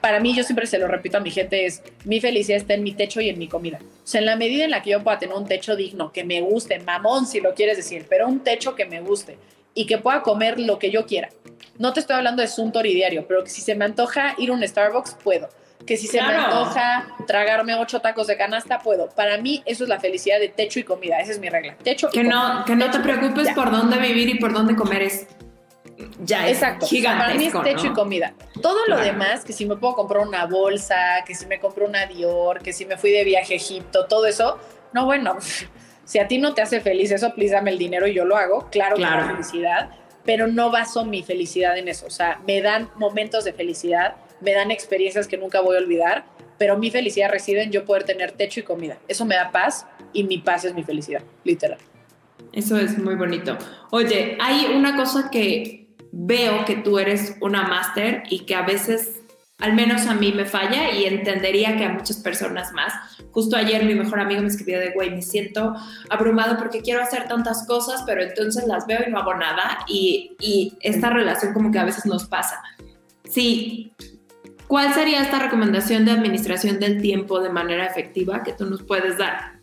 Para 0.00 0.18
mí, 0.18 0.34
yo 0.34 0.42
siempre 0.42 0.66
se 0.66 0.78
lo 0.78 0.88
repito 0.88 1.18
a 1.18 1.20
mi 1.20 1.30
gente, 1.30 1.64
es 1.64 1.82
mi 2.04 2.20
felicidad 2.20 2.56
está 2.56 2.74
en 2.74 2.82
mi 2.82 2.92
techo 2.92 3.20
y 3.20 3.28
en 3.28 3.38
mi 3.38 3.46
comida. 3.46 3.78
O 3.80 4.06
sea, 4.06 4.20
en 4.20 4.26
la 4.26 4.36
medida 4.36 4.64
en 4.64 4.72
la 4.72 4.82
que 4.82 4.90
yo 4.90 5.02
pueda 5.04 5.18
tener 5.18 5.36
un 5.36 5.46
techo 5.46 5.76
digno, 5.76 6.12
que 6.12 6.24
me 6.24 6.40
guste, 6.40 6.80
mamón 6.80 7.26
si 7.26 7.40
lo 7.40 7.54
quieres 7.54 7.76
decir, 7.76 8.06
pero 8.08 8.26
un 8.26 8.40
techo 8.40 8.74
que 8.74 8.84
me 8.84 9.00
guste 9.00 9.38
y 9.74 9.86
que 9.86 9.98
pueda 9.98 10.22
comer 10.22 10.58
lo 10.58 10.78
que 10.78 10.90
yo 10.90 11.06
quiera. 11.06 11.28
No 11.78 11.92
te 11.92 12.00
estoy 12.00 12.16
hablando 12.16 12.42
de 12.42 12.48
Suntory 12.48 12.94
diario, 12.94 13.26
pero 13.26 13.46
si 13.46 13.60
se 13.60 13.74
me 13.74 13.84
antoja 13.84 14.34
ir 14.38 14.50
a 14.50 14.52
un 14.52 14.66
Starbucks, 14.66 15.16
puedo. 15.22 15.48
Que 15.86 15.96
si 15.96 16.06
se 16.06 16.22
me 16.22 16.34
antoja 16.34 17.06
tragarme 17.26 17.74
ocho 17.74 18.00
tacos 18.00 18.26
de 18.28 18.36
canasta, 18.36 18.78
puedo. 18.78 19.08
Para 19.10 19.38
mí, 19.38 19.62
eso 19.66 19.84
es 19.84 19.90
la 19.90 19.98
felicidad 19.98 20.38
de 20.38 20.48
techo 20.48 20.78
y 20.78 20.84
comida. 20.84 21.18
Esa 21.18 21.32
es 21.32 21.40
mi 21.40 21.48
regla. 21.48 21.76
Techo 21.82 22.08
que 22.10 22.22
no, 22.22 22.64
Que 22.64 22.76
no 22.76 22.90
te 22.90 23.00
preocupes 23.00 23.50
por 23.54 23.70
dónde 23.70 23.98
vivir 23.98 24.28
y 24.28 24.38
por 24.38 24.52
dónde 24.52 24.76
comer 24.76 25.02
es 25.02 25.26
ya 26.20 26.48
Exacto. 26.48 26.86
Para 27.02 27.34
mí 27.34 27.46
es 27.46 27.62
techo 27.62 27.86
y 27.86 27.92
comida. 27.92 28.34
Todo 28.60 28.86
lo 28.86 28.98
demás, 28.98 29.44
que 29.44 29.52
si 29.52 29.66
me 29.66 29.76
puedo 29.76 29.94
comprar 29.94 30.26
una 30.26 30.46
bolsa, 30.46 31.22
que 31.26 31.34
si 31.34 31.46
me 31.46 31.58
compro 31.60 31.86
una 31.86 32.06
Dior, 32.06 32.62
que 32.62 32.72
si 32.72 32.86
me 32.86 32.96
fui 32.96 33.10
de 33.10 33.24
viaje 33.24 33.54
a 33.54 33.56
Egipto, 33.56 34.06
todo 34.06 34.26
eso, 34.26 34.58
no, 34.92 35.04
bueno, 35.04 35.36
si 36.04 36.18
a 36.18 36.28
ti 36.28 36.38
no 36.38 36.54
te 36.54 36.62
hace 36.62 36.80
feliz 36.80 37.10
eso, 37.10 37.32
please 37.34 37.54
dame 37.54 37.70
el 37.70 37.78
dinero 37.78 38.06
y 38.06 38.14
yo 38.14 38.24
lo 38.24 38.36
hago. 38.36 38.68
Claro, 38.70 38.96
claro. 38.96 39.26
que 39.26 39.32
felicidad, 39.32 39.90
pero 40.24 40.46
no 40.46 40.70
baso 40.70 41.04
mi 41.04 41.22
felicidad 41.22 41.76
en 41.76 41.88
eso. 41.88 42.06
O 42.06 42.10
sea, 42.10 42.40
me 42.46 42.60
dan 42.60 42.90
momentos 42.96 43.44
de 43.44 43.52
felicidad, 43.52 44.16
me 44.42 44.52
dan 44.52 44.70
experiencias 44.70 45.28
que 45.28 45.38
nunca 45.38 45.60
voy 45.60 45.76
a 45.76 45.80
olvidar, 45.80 46.24
pero 46.58 46.78
mi 46.78 46.90
felicidad 46.90 47.30
reside 47.30 47.62
en 47.62 47.72
yo 47.72 47.84
poder 47.84 48.04
tener 48.04 48.32
techo 48.32 48.60
y 48.60 48.62
comida. 48.62 48.98
Eso 49.08 49.24
me 49.24 49.34
da 49.34 49.50
paz 49.50 49.86
y 50.12 50.24
mi 50.24 50.38
paz 50.38 50.64
es 50.64 50.74
mi 50.74 50.82
felicidad, 50.84 51.22
literal. 51.44 51.78
Eso 52.52 52.76
es 52.78 52.98
muy 52.98 53.14
bonito. 53.14 53.56
Oye, 53.90 54.36
hay 54.40 54.66
una 54.74 54.96
cosa 54.96 55.30
que 55.30 55.88
veo 56.12 56.64
que 56.64 56.76
tú 56.76 56.98
eres 56.98 57.36
una 57.40 57.62
máster 57.62 58.22
y 58.28 58.40
que 58.40 58.54
a 58.54 58.62
veces, 58.62 59.22
al 59.58 59.72
menos 59.72 60.06
a 60.06 60.14
mí 60.14 60.32
me 60.32 60.44
falla 60.44 60.90
y 60.90 61.06
entendería 61.06 61.76
que 61.76 61.84
a 61.84 61.88
muchas 61.88 62.18
personas 62.18 62.72
más. 62.72 62.92
Justo 63.30 63.56
ayer 63.56 63.84
mi 63.84 63.94
mejor 63.94 64.20
amigo 64.20 64.42
me 64.42 64.48
escribió 64.48 64.78
de, 64.78 64.90
güey, 64.90 65.10
me 65.10 65.22
siento 65.22 65.74
abrumado 66.10 66.58
porque 66.58 66.82
quiero 66.82 67.00
hacer 67.00 67.26
tantas 67.26 67.66
cosas, 67.66 68.02
pero 68.06 68.22
entonces 68.22 68.66
las 68.66 68.86
veo 68.86 69.00
y 69.06 69.10
no 69.10 69.18
hago 69.18 69.34
nada 69.34 69.78
y, 69.88 70.36
y 70.38 70.74
esta 70.80 71.08
relación 71.08 71.54
como 71.54 71.72
que 71.72 71.78
a 71.78 71.84
veces 71.84 72.04
nos 72.04 72.28
pasa. 72.28 72.62
Sí, 73.24 73.94
¿cuál 74.72 74.94
sería 74.94 75.20
esta 75.20 75.38
recomendación 75.38 76.06
de 76.06 76.12
administración 76.12 76.80
del 76.80 77.02
tiempo 77.02 77.40
de 77.40 77.50
manera 77.50 77.84
efectiva 77.84 78.42
que 78.42 78.54
tú 78.54 78.64
nos 78.64 78.82
puedes 78.82 79.18
dar? 79.18 79.60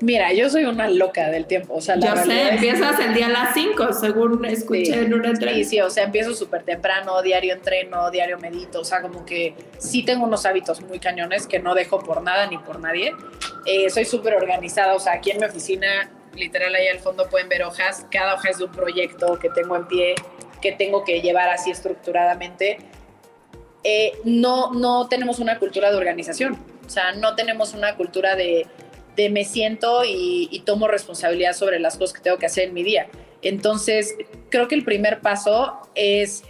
Mira, 0.00 0.32
yo 0.32 0.50
soy 0.50 0.64
una 0.64 0.90
loca 0.90 1.30
del 1.30 1.46
tiempo. 1.46 1.74
O 1.74 1.80
sea, 1.80 1.94
la 1.94 2.08
yo 2.08 2.22
sé, 2.24 2.48
empiezas 2.48 2.98
el 2.98 3.14
día 3.14 3.26
a 3.26 3.28
las 3.28 3.54
5, 3.54 3.92
según 3.92 4.44
escuché 4.44 5.02
en 5.02 5.14
una 5.14 5.28
entrevista. 5.28 5.70
Sí, 5.70 5.76
sí, 5.76 5.80
o 5.80 5.90
sea, 5.90 6.02
empiezo 6.02 6.34
súper 6.34 6.64
temprano, 6.64 7.22
diario 7.22 7.54
entreno, 7.54 8.10
diario 8.10 8.36
medito. 8.38 8.80
O 8.80 8.84
sea, 8.84 9.00
como 9.00 9.24
que 9.24 9.54
sí 9.78 10.04
tengo 10.04 10.24
unos 10.24 10.44
hábitos 10.44 10.80
muy 10.80 10.98
cañones 10.98 11.46
que 11.46 11.60
no 11.60 11.76
dejo 11.76 12.00
por 12.00 12.20
nada 12.20 12.48
ni 12.48 12.58
por 12.58 12.80
nadie. 12.80 13.12
Eh, 13.64 13.90
soy 13.90 14.06
súper 14.06 14.34
organizada, 14.34 14.96
o 14.96 14.98
sea, 14.98 15.12
aquí 15.12 15.30
en 15.30 15.38
mi 15.38 15.44
oficina, 15.44 16.10
literal, 16.34 16.74
ahí 16.74 16.88
al 16.88 16.98
fondo 16.98 17.28
pueden 17.28 17.48
ver 17.48 17.62
hojas. 17.62 18.04
Cada 18.10 18.34
hoja 18.34 18.50
es 18.50 18.58
de 18.58 18.64
un 18.64 18.72
proyecto 18.72 19.38
que 19.38 19.50
tengo 19.50 19.76
en 19.76 19.86
pie, 19.86 20.16
que 20.60 20.72
tengo 20.72 21.04
que 21.04 21.20
llevar 21.20 21.48
así 21.48 21.70
estructuradamente. 21.70 22.78
Eh, 23.88 24.18
no, 24.24 24.72
no 24.72 25.06
tenemos 25.08 25.38
una 25.38 25.58
cultura 25.58 25.90
de 25.90 25.96
organización. 25.96 26.58
O 26.84 26.90
sea, 26.90 27.12
no 27.12 27.36
tenemos 27.36 27.74
una 27.74 27.94
cultura 27.96 28.34
de 28.34 28.66
de 29.16 29.30
me 29.30 29.44
siento 29.44 30.02
y, 30.04 30.62
tomo 30.64 30.88
responsabilidad 30.88 31.54
sobre 31.54 31.78
las 31.80 31.96
cosas 31.96 32.14
que 32.14 32.22
tengo 32.22 32.38
que 32.38 32.46
hacer 32.46 32.64
en 32.64 32.74
mi 32.74 32.82
día. 32.82 33.08
Entonces, 33.42 34.14
creo 34.50 34.68
que 34.68 34.74
el 34.74 34.84
primer 34.84 35.20
paso 35.20 35.80
es 35.94 36.44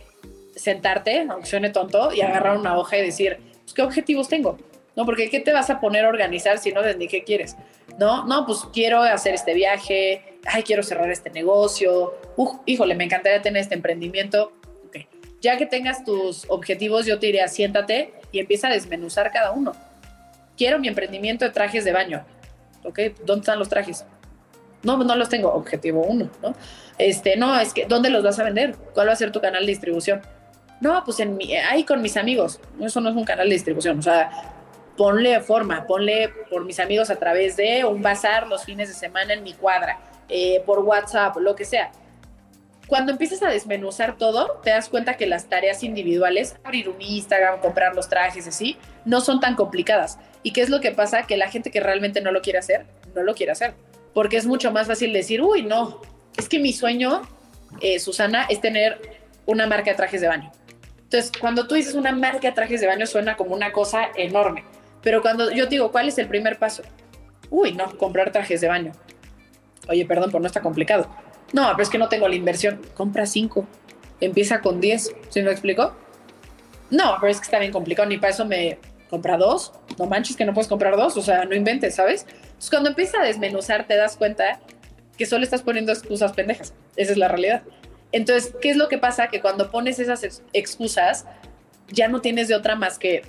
sentarte, 0.55 1.27
aunque 1.29 1.46
suene 1.46 1.70
tonto, 1.70 2.12
y 2.12 2.22
agarrar 2.22 2.57
una 2.57 2.77
hoja 2.77 2.99
y 2.99 3.03
decir, 3.03 3.38
pues, 3.62 3.75
¿qué 3.75 3.83
objetivos 3.83 4.29
tengo? 4.29 4.59
¿No? 4.96 5.05
Porque 5.05 5.31
¿qué 5.31 5.40
te 5.40 5.53
vas 5.53 5.70
a 5.70 5.81
poner 5.81 6.05
a 6.07 6.09
organizar 6.09 6.59
si 6.59 6.72
no 6.72 6.83
ves 6.83 6.96
ni 6.96 7.09
qué 7.09 7.25
quieres? 7.25 7.57
¿No? 7.99 8.25
No, 8.27 8.46
pues 8.46 8.61
quiero 8.72 9.03
hacer 9.03 9.35
este 9.35 9.55
viaje, 9.55 10.38
ay, 10.46 10.62
quiero 10.62 10.83
cerrar 10.83 11.11
este 11.11 11.31
negocio, 11.31 12.14
Uf, 12.37 12.57
híjole, 12.66 12.94
me 12.94 13.05
encantaría 13.05 13.40
tener 13.42 13.62
este 13.62 13.75
emprendimiento. 13.75 14.53
Ya 15.40 15.57
que 15.57 15.66
tengas 15.66 16.05
tus 16.05 16.44
objetivos, 16.49 17.07
yo 17.07 17.18
te 17.18 17.27
diría, 17.27 17.49
siéntate 17.49 18.14
y 18.33 18.40
empieza 18.40 18.68
a 18.68 18.72
desmenuzar 18.72 19.31
cada 19.33 19.53
uno. 19.53 19.75
Quiero 20.57 20.79
mi 20.79 20.88
emprendimiento 20.88 21.44
de 21.44 21.51
trajes 21.51 21.85
de 21.85 21.92
baño 21.92 22.25
¿ok? 22.87 22.99
¿Dónde 23.25 23.40
están 23.40 23.59
los 23.59 23.68
trajes? 23.68 24.05
No, 24.83 24.96
no 24.96 25.16
los 25.16 25.29
tengo, 25.29 25.53
objetivo 25.53 26.05
uno, 26.05 26.31
¿no? 26.42 26.55
Este, 26.99 27.37
no, 27.37 27.59
es 27.59 27.75
que, 27.75 27.87
¿dónde 27.87 28.09
los 28.09 28.22
vas 28.22 28.38
a 28.38 28.44
vender? 28.44 28.77
¿Cuál 28.94 29.09
va 29.09 29.12
a 29.12 29.16
ser 29.16 29.33
tu 29.33 29.40
canal 29.40 29.62
de 29.62 29.72
distribución? 29.72 30.22
No, 30.81 31.03
pues 31.05 31.20
en 31.20 31.37
mi, 31.37 31.55
ahí 31.57 31.85
con 31.85 32.01
mis 32.03 32.16
amigos. 32.16 32.61
Eso 32.81 33.01
no 33.01 33.11
es 33.11 33.16
un 33.16 33.25
canal 33.25 33.49
de 33.49 33.55
distribución, 33.55 33.99
o 33.99 34.03
sea, 34.03 34.31
ponle 34.96 35.40
forma, 35.40 35.87
ponle 35.87 36.31
por 36.51 36.64
mis 36.64 36.79
amigos 36.79 37.11
a 37.11 37.16
través 37.16 37.57
de 37.57 37.85
un 37.85 38.01
bazar 38.01 38.46
los 38.46 38.64
fines 38.64 38.88
de 38.88 38.94
semana 38.94 39.35
en 39.35 39.42
mi 39.42 39.53
cuadra, 39.53 39.99
eh, 40.29 40.62
por 40.64 40.81
WhatsApp, 40.81 41.37
lo 41.38 41.57
que 41.57 41.64
sea. 41.64 41.90
Cuando 42.87 43.11
empiezas 43.11 43.42
a 43.42 43.49
desmenuzar 43.49 44.16
todo, 44.16 44.61
te 44.62 44.70
das 44.70 44.88
cuenta 44.88 45.16
que 45.16 45.27
las 45.27 45.49
tareas 45.49 45.83
individuales, 45.83 46.57
abrir 46.62 46.88
un 46.88 47.01
Instagram, 47.03 47.61
comprar 47.61 47.96
los 47.96 48.09
trajes, 48.09 48.46
así, 48.46 48.77
no 49.05 49.20
son 49.20 49.40
tan 49.40 49.57
complicadas. 49.57 50.18
¿Y 50.44 50.53
qué 50.53 50.61
es 50.61 50.70
lo 50.70 50.81
que 50.81 50.92
pasa? 50.92 51.25
Que 51.25 51.37
la 51.37 51.49
gente 51.49 51.72
que 51.72 51.81
realmente 51.81 52.20
no 52.20 52.31
lo 52.31 52.42
quiere 52.42 52.61
hacer, 52.61 52.87
no 53.14 53.22
lo 53.22 53.35
quiere 53.35 53.53
hacer. 53.53 53.75
Porque 54.14 54.37
es 54.37 54.46
mucho 54.46 54.70
más 54.70 54.87
fácil 54.87 55.12
decir, 55.12 55.42
uy, 55.42 55.64
no, 55.64 56.01
es 56.37 56.49
que 56.49 56.61
mi 56.61 56.72
sueño, 56.72 57.22
eh, 57.81 57.99
Susana, 57.99 58.46
es 58.49 58.61
tener 58.61 59.01
una 59.46 59.66
marca 59.66 59.90
de 59.90 59.96
trajes 59.96 60.20
de 60.20 60.29
baño. 60.29 60.53
Entonces, 61.03 61.33
cuando 61.40 61.66
tú 61.66 61.75
dices 61.75 61.94
una 61.94 62.12
marca 62.12 62.49
de 62.49 62.53
trajes 62.53 62.81
de 62.81 62.87
baño, 62.87 63.07
suena 63.07 63.37
como 63.37 63.55
una 63.55 63.72
cosa 63.72 64.11
enorme. 64.14 64.64
Pero 65.03 65.22
cuando 65.22 65.51
yo 65.51 65.66
digo, 65.66 65.90
¿cuál 65.90 66.09
es 66.09 66.18
el 66.18 66.29
primer 66.29 66.59
paso? 66.59 66.83
Uy, 67.51 67.72
no, 67.72 67.96
comprar 67.96 68.31
trajes 68.31 68.61
de 68.61 68.68
baño. 68.68 68.92
Oye, 69.88 70.05
perdón, 70.07 70.31
pero 70.31 70.40
no 70.40 70.46
está 70.46 70.61
complicado. 70.61 71.09
No, 71.53 71.69
pero 71.73 71.83
es 71.83 71.89
que 71.89 71.99
no 71.99 72.09
tengo 72.09 72.29
la 72.29 72.35
inversión. 72.35 72.81
Compra 72.95 73.27
cinco. 73.27 73.67
Empieza 74.21 74.61
con 74.61 74.81
diez. 74.81 75.15
¿Sí 75.31 75.43
me 75.43 75.51
explico? 75.51 75.95
No, 76.91 77.17
pero 77.21 77.31
es 77.31 77.39
que 77.39 77.45
está 77.45 77.59
bien 77.59 77.73
complicado. 77.73 78.09
Ni 78.09 78.19
para 78.19 78.33
eso 78.33 78.45
me, 78.45 78.79
compra 79.09 79.37
dos, 79.37 79.73
no 79.99 80.07
manches 80.07 80.37
que 80.37 80.45
no 80.45 80.53
puedes 80.53 80.69
comprar 80.69 80.97
dos, 80.97 81.17
o 81.17 81.23
sea, 81.23 81.45
no 81.45 81.55
inventes, 81.55 81.95
¿sabes? 81.95 82.27
Cuando 82.71 82.91
empiezas 82.91 83.21
a 83.21 83.25
desmenuzar 83.25 83.87
te 83.87 83.97
das 83.97 84.17
cuenta 84.17 84.61
que 85.17 85.27
solo 85.27 85.45
estás 85.45 85.63
poniendo 85.63 85.93
excusas 85.93 86.33
pendejas, 86.33 86.75
esa 86.97 87.13
es 87.13 87.19
la 87.19 87.29
realidad. 87.29 87.63
Entonces, 88.13 88.55
¿qué 88.61 88.71
es 88.71 88.77
lo 88.77 88.89
que 88.89 88.99
pasa? 88.99 89.29
Que 89.29 89.41
cuando 89.41 89.71
pones 89.71 89.99
esas 89.99 90.43
excusas, 90.53 91.27
ya 91.89 92.09
no 92.09 92.21
tienes 92.21 92.49
de 92.49 92.55
otra 92.55 92.77
más 92.77 92.99
que 92.99 93.23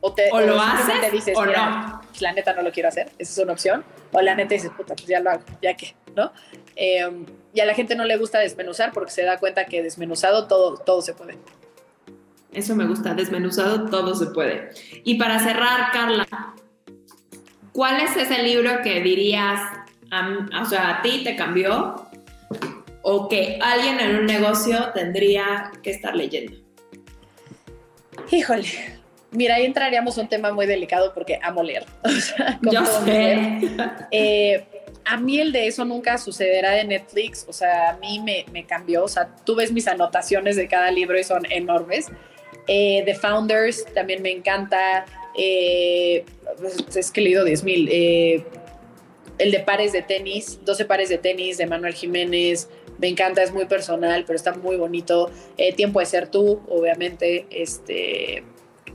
o, 0.00 0.12
te, 0.12 0.30
lo 0.30 0.60
haces 0.60 1.12
dices, 1.12 1.36
o 1.36 1.44
no. 1.44 2.00
Pues, 2.08 2.22
la 2.22 2.32
neta 2.32 2.54
no 2.54 2.62
lo 2.62 2.72
quiero 2.72 2.88
hacer, 2.88 3.10
esa 3.18 3.32
es 3.32 3.38
una 3.38 3.52
opción, 3.52 3.84
o 4.12 4.20
la 4.20 4.34
neta 4.34 4.54
dices, 4.54 4.70
puta, 4.76 4.94
pues 4.94 5.06
ya 5.06 5.20
lo 5.20 5.30
hago, 5.30 5.42
ya 5.60 5.76
que, 5.76 5.94
¿no? 6.16 6.32
Em, 6.76 7.26
y 7.52 7.60
a 7.60 7.66
la 7.66 7.74
gente 7.74 7.94
no 7.94 8.04
le 8.04 8.16
gusta 8.16 8.38
desmenuzar 8.38 8.92
porque 8.92 9.10
se 9.10 9.22
da 9.22 9.38
cuenta 9.38 9.66
que 9.66 9.82
desmenuzado 9.82 10.46
todo, 10.46 10.78
todo 10.78 11.02
se 11.02 11.14
puede. 11.14 11.38
Eso 12.52 12.74
me 12.74 12.86
gusta, 12.86 13.14
desmenuzado 13.14 13.88
todo 13.90 14.14
se 14.14 14.26
puede. 14.26 14.70
Y 15.04 15.16
para 15.16 15.38
cerrar, 15.38 15.92
Carla, 15.92 16.26
¿cuál 17.72 18.00
es 18.00 18.16
ese 18.16 18.42
libro 18.42 18.82
que 18.82 19.00
dirías, 19.00 19.60
o 20.60 20.64
sea, 20.64 20.98
a 20.98 21.02
ti 21.02 21.22
te 21.22 21.36
cambió 21.36 22.06
o 23.02 23.28
que 23.28 23.58
alguien 23.62 24.00
en 24.00 24.16
un 24.16 24.26
negocio 24.26 24.90
tendría 24.94 25.70
que 25.82 25.90
estar 25.90 26.16
leyendo? 26.16 26.56
Híjole, 28.30 28.99
mira, 29.30 29.56
ahí 29.56 29.64
entraríamos 29.64 30.16
un 30.18 30.28
tema 30.28 30.52
muy 30.52 30.66
delicado 30.66 31.12
porque 31.14 31.38
amo 31.42 31.62
leer. 31.62 31.84
Yo 32.62 32.84
sé. 33.04 33.60
Eh, 34.10 34.64
a 35.04 35.16
mí 35.16 35.40
el 35.40 35.52
de 35.52 35.66
eso 35.66 35.84
nunca 35.84 36.18
sucederá 36.18 36.72
de 36.72 36.84
Netflix, 36.84 37.46
o 37.48 37.52
sea, 37.52 37.90
a 37.90 37.96
mí 37.96 38.20
me, 38.20 38.44
me, 38.52 38.66
cambió, 38.66 39.04
o 39.04 39.08
sea, 39.08 39.34
tú 39.44 39.56
ves 39.56 39.72
mis 39.72 39.88
anotaciones 39.88 40.56
de 40.56 40.68
cada 40.68 40.90
libro 40.90 41.18
y 41.18 41.24
son 41.24 41.50
enormes. 41.50 42.10
Eh, 42.66 43.02
The 43.04 43.14
Founders 43.16 43.84
también 43.94 44.22
me 44.22 44.30
encanta. 44.30 45.04
Eh, 45.36 46.24
es 46.94 47.10
que 47.10 47.20
he 47.20 47.24
leído 47.24 47.44
10.000. 47.44 47.88
Eh, 47.90 48.44
el 49.38 49.50
de 49.50 49.60
pares 49.60 49.92
de 49.92 50.02
tenis, 50.02 50.60
12 50.64 50.84
pares 50.84 51.08
de 51.08 51.18
tenis 51.18 51.58
de 51.58 51.66
Manuel 51.66 51.94
Jiménez. 51.94 52.68
Me 52.98 53.08
encanta, 53.08 53.42
es 53.42 53.52
muy 53.52 53.64
personal, 53.64 54.24
pero 54.26 54.36
está 54.36 54.52
muy 54.52 54.76
bonito. 54.76 55.30
Tiempo 55.76 56.00
de 56.00 56.06
ser 56.06 56.28
tú, 56.28 56.60
obviamente. 56.68 57.46
Este, 57.50 58.44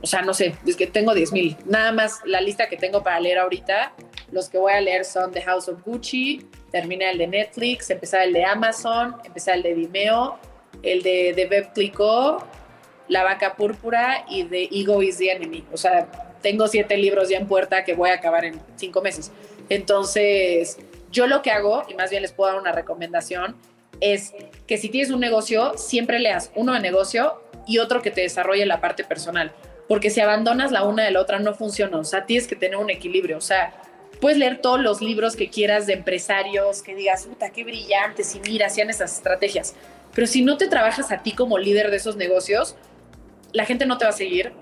o 0.06 0.08
sea, 0.08 0.22
no 0.22 0.34
sé, 0.34 0.54
es 0.64 0.76
que 0.76 0.86
tengo 0.86 1.12
10.000. 1.12 1.64
Nada 1.64 1.90
más 1.90 2.20
la 2.24 2.40
lista 2.40 2.68
que 2.68 2.76
tengo 2.76 3.02
para 3.02 3.18
leer 3.18 3.38
ahorita, 3.38 3.92
los 4.30 4.48
que 4.48 4.56
voy 4.56 4.72
a 4.72 4.80
leer 4.80 5.04
son 5.04 5.32
The 5.32 5.42
House 5.42 5.68
of 5.68 5.82
Gucci, 5.84 6.46
termina 6.70 7.10
el 7.10 7.18
de 7.18 7.26
Netflix, 7.26 7.90
empezar 7.90 8.22
el 8.22 8.32
de 8.32 8.44
Amazon, 8.44 9.16
empezar 9.24 9.56
el 9.56 9.64
de 9.64 9.74
Vimeo, 9.74 10.38
el 10.84 11.02
de, 11.02 11.32
de 11.34 11.46
Beb 11.46 11.72
la 13.08 13.24
vaca 13.24 13.56
púrpura 13.56 14.24
y 14.30 14.44
de 14.44 14.68
Ego 14.70 15.02
is 15.02 15.18
the 15.18 15.32
Enemy. 15.32 15.64
O 15.72 15.76
sea, 15.76 16.06
tengo 16.40 16.68
siete 16.68 16.96
libros 16.96 17.28
ya 17.28 17.38
en 17.38 17.48
puerta 17.48 17.82
que 17.82 17.94
voy 17.94 18.10
a 18.10 18.14
acabar 18.14 18.44
en 18.44 18.60
cinco 18.76 19.02
meses. 19.02 19.32
Entonces, 19.68 20.78
yo 21.10 21.26
lo 21.26 21.42
que 21.42 21.50
hago, 21.50 21.82
y 21.88 21.94
más 21.94 22.10
bien 22.10 22.22
les 22.22 22.30
puedo 22.30 22.52
dar 22.52 22.60
una 22.60 22.70
recomendación, 22.70 23.56
es 24.00 24.34
que 24.68 24.78
si 24.78 24.88
tienes 24.88 25.10
un 25.10 25.18
negocio, 25.18 25.76
siempre 25.76 26.20
leas 26.20 26.52
uno 26.54 26.74
de 26.74 26.80
negocio 26.80 27.42
y 27.66 27.78
otro 27.78 28.02
que 28.02 28.12
te 28.12 28.20
desarrolle 28.20 28.66
la 28.66 28.80
parte 28.80 29.02
personal. 29.02 29.52
Porque 29.88 30.10
si 30.10 30.20
abandonas 30.20 30.72
la 30.72 30.84
una 30.84 31.04
de 31.04 31.10
la 31.10 31.20
otra, 31.20 31.38
no 31.38 31.54
funciona. 31.54 31.98
O 31.98 32.04
sea, 32.04 32.26
tienes 32.26 32.46
que 32.48 32.56
tener 32.56 32.76
un 32.76 32.90
equilibrio. 32.90 33.38
O 33.38 33.40
sea, 33.40 33.72
puedes 34.20 34.38
leer 34.38 34.60
todos 34.60 34.80
los 34.80 35.00
libros 35.00 35.36
que 35.36 35.48
quieras 35.48 35.86
de 35.86 35.94
empresarios, 35.94 36.82
que 36.82 36.94
digas, 36.94 37.26
puta, 37.26 37.50
qué 37.50 37.64
brillantes 37.64 38.34
y 38.34 38.40
mira, 38.40 38.66
hacían 38.66 38.90
esas 38.90 39.14
estrategias. 39.14 39.74
Pero 40.14 40.26
si 40.26 40.42
no 40.42 40.56
te 40.56 40.68
trabajas 40.68 41.12
a 41.12 41.22
ti 41.22 41.32
como 41.32 41.58
líder 41.58 41.90
de 41.90 41.98
esos 41.98 42.16
negocios, 42.16 42.76
la 43.52 43.64
gente 43.64 43.86
no 43.86 43.98
te 43.98 44.04
va 44.04 44.10
a 44.10 44.14
seguir, 44.14 44.52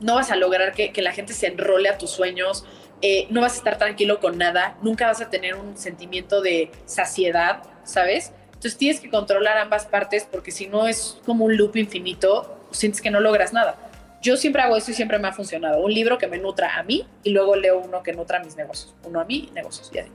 no 0.00 0.16
vas 0.16 0.30
a 0.30 0.36
lograr 0.36 0.72
que, 0.72 0.92
la 1.02 1.12
gente 1.12 1.32
se 1.32 1.46
enrole 1.46 1.88
a 1.88 1.98
tus 1.98 2.10
sueños, 2.10 2.64
eh, 3.02 3.26
no 3.30 3.40
vas 3.40 3.54
a 3.54 3.56
estar 3.56 3.78
tranquilo 3.78 4.20
con 4.20 4.38
nada, 4.38 4.76
nunca 4.82 5.06
vas 5.06 5.20
a 5.20 5.30
tener 5.30 5.54
un 5.54 5.76
sentimiento 5.76 6.40
de 6.40 6.70
saciedad, 6.84 7.62
¿sabes? 7.84 8.32
Entonces 8.48 8.76
tienes 8.76 9.00
que 9.00 9.10
controlar 9.10 9.58
ambas 9.58 9.86
partes 9.86 10.26
porque 10.30 10.50
si 10.50 10.66
no 10.66 10.86
es 10.86 11.18
como 11.24 11.44
un 11.44 11.56
loop 11.56 11.76
infinito, 11.76 12.58
sientes 12.70 13.00
que 13.00 13.10
no 13.10 13.20
logras 13.20 13.52
nada. 13.52 13.85
Yo 14.26 14.36
siempre 14.36 14.60
hago 14.60 14.76
eso 14.76 14.90
y 14.90 14.94
siempre 14.94 15.20
me 15.20 15.28
ha 15.28 15.32
funcionado. 15.32 15.80
Un 15.84 15.94
libro 15.94 16.18
que 16.18 16.26
me 16.26 16.36
nutra 16.38 16.76
a 16.76 16.82
mí 16.82 17.06
y 17.22 17.30
luego 17.30 17.54
leo 17.54 17.78
uno 17.78 18.02
que 18.02 18.12
nutra 18.12 18.40
a 18.40 18.42
mis 18.42 18.56
negocios. 18.56 18.92
Uno 19.04 19.20
a 19.20 19.24
mí 19.24 19.48
y 19.48 19.54
negocios 19.54 19.88
y 19.94 19.98
así. 20.00 20.10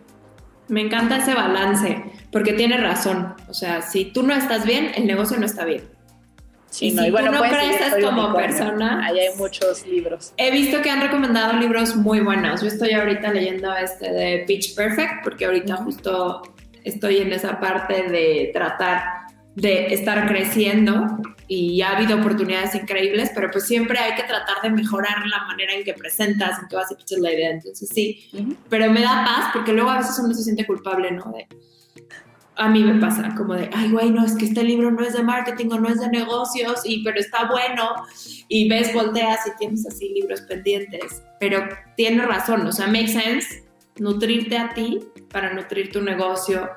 Me 0.68 0.82
encanta 0.82 1.18
ese 1.18 1.34
balance 1.34 2.04
porque 2.30 2.52
tiene 2.52 2.76
razón. 2.76 3.36
O 3.48 3.54
sea, 3.54 3.82
si 3.82 4.04
tú 4.04 4.24
no 4.24 4.34
estás 4.34 4.66
bien, 4.66 4.92
el 4.96 5.08
negocio 5.08 5.38
no 5.38 5.46
está 5.46 5.64
bien. 5.64 5.84
Sí, 6.70 6.92
no, 6.92 7.06
y 7.06 7.12
bueno, 7.12 7.32
tú 7.32 7.38
no 7.38 7.50
creces 7.50 8.04
como 8.04 8.34
persona. 8.34 9.06
Ahí 9.06 9.20
hay 9.20 9.36
muchos 9.38 9.88
libros. 9.88 10.34
He 10.36 10.52
visto 10.52 10.82
que 10.82 10.90
han 10.90 11.02
recomendado 11.02 11.54
libros 11.54 11.96
muy 11.96 12.20
buenos. 12.20 12.62
Yo 12.62 12.68
estoy 12.68 12.92
ahorita 12.92 13.32
leyendo 13.32 13.74
este 13.76 14.12
de 14.12 14.44
Pitch 14.46 14.76
Perfect 14.76 15.24
porque 15.24 15.46
ahorita 15.46 15.78
justo 15.78 16.42
estoy 16.84 17.20
en 17.20 17.32
esa 17.32 17.62
parte 17.62 18.04
de 18.10 18.52
tratar 18.54 19.04
de 19.56 19.94
estar 19.94 20.28
creciendo 20.28 21.06
y 21.48 21.82
ha 21.82 21.98
habido 21.98 22.18
oportunidades 22.18 22.74
increíbles, 22.76 23.32
pero 23.36 23.52
pues 23.52 23.68
siempre 23.68 24.00
hay 24.00 24.16
que 24.16 24.24
tratar 24.24 24.62
de 24.64 24.70
mejorar 24.70 25.28
la 25.28 25.46
manera 25.46 25.74
en 25.74 25.84
que 25.84 25.94
presentas, 25.94 26.60
en 26.62 26.70
que 26.70 26.76
vas 26.78 26.92
a 26.92 26.96
pitchar 26.96 27.20
la 27.20 27.34
idea. 27.34 27.52
Entonces 27.52 27.90
sí, 27.94 28.30
pero 28.70 28.90
me 28.90 29.02
da 29.02 29.26
paz 29.26 29.50
porque 29.54 29.74
luego 29.74 29.90
a 29.90 29.98
veces 29.98 30.18
uno 30.24 30.34
se 30.34 30.44
siente 30.44 30.66
culpable, 30.66 31.12
¿no? 31.12 31.32
De, 31.32 31.48
a 32.56 32.70
mí 32.70 32.84
me 32.84 33.00
pasa 33.02 33.34
como 33.36 33.56
de, 33.56 33.70
ay, 33.74 33.92
güey, 33.92 34.12
no, 34.12 34.24
es 34.26 34.36
que 34.36 34.46
este 34.46 34.64
libro 34.64 34.92
no 34.92 35.04
es 35.04 35.14
de 35.14 35.24
marketing 35.24 35.72
o 35.72 35.80
no 35.80 35.90
es 35.90 36.00
de 36.00 36.10
negocios, 36.10 36.82
y, 36.86 37.04
pero 37.04 37.20
está 37.20 37.50
bueno, 37.50 37.90
y 38.48 38.70
ves, 38.70 38.94
volteas 38.94 39.40
y 39.48 39.58
tienes 39.58 39.86
así 39.88 40.10
libros 40.10 40.42
pendientes. 40.42 41.24
Pero 41.40 41.68
tienes 41.98 42.28
razón, 42.28 42.66
o 42.68 42.72
sea, 42.72 42.88
make 42.88 43.08
sense 43.08 43.64
nutrirte 43.98 44.58
a 44.58 44.74
ti 44.74 45.00
para 45.32 45.54
nutrir 45.54 45.92
tu 45.92 46.02
negocio 46.02 46.70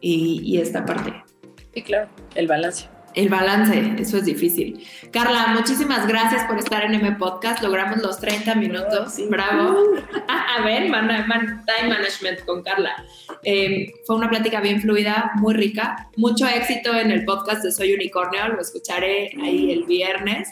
y, 0.00 0.40
y 0.44 0.60
esta 0.60 0.84
parte. 0.84 1.27
Sí, 1.74 1.82
claro, 1.82 2.08
el 2.34 2.46
balance. 2.46 2.88
El 3.14 3.28
balance, 3.30 3.96
eso 3.98 4.18
es 4.18 4.26
difícil. 4.26 4.86
Carla, 5.10 5.48
muchísimas 5.48 6.06
gracias 6.06 6.44
por 6.44 6.58
estar 6.58 6.84
en 6.84 6.94
M 6.94 7.16
Podcast. 7.16 7.62
Logramos 7.62 7.98
los 7.98 8.20
30 8.20 8.54
minutos. 8.54 9.16
Bravo. 9.28 9.76
a 10.28 10.62
ver, 10.62 10.84
time 10.84 11.88
management 11.88 12.44
con 12.44 12.62
Carla. 12.62 13.04
Eh, 13.42 13.92
fue 14.06 14.14
una 14.14 14.28
plática 14.28 14.60
bien 14.60 14.80
fluida, 14.80 15.32
muy 15.36 15.54
rica. 15.54 16.08
Mucho 16.16 16.46
éxito 16.46 16.94
en 16.94 17.10
el 17.10 17.24
podcast 17.24 17.64
de 17.64 17.72
Soy 17.72 17.92
Unicornio. 17.94 18.48
Lo 18.48 18.60
escucharé 18.60 19.32
ahí 19.42 19.72
el 19.72 19.84
viernes. 19.84 20.50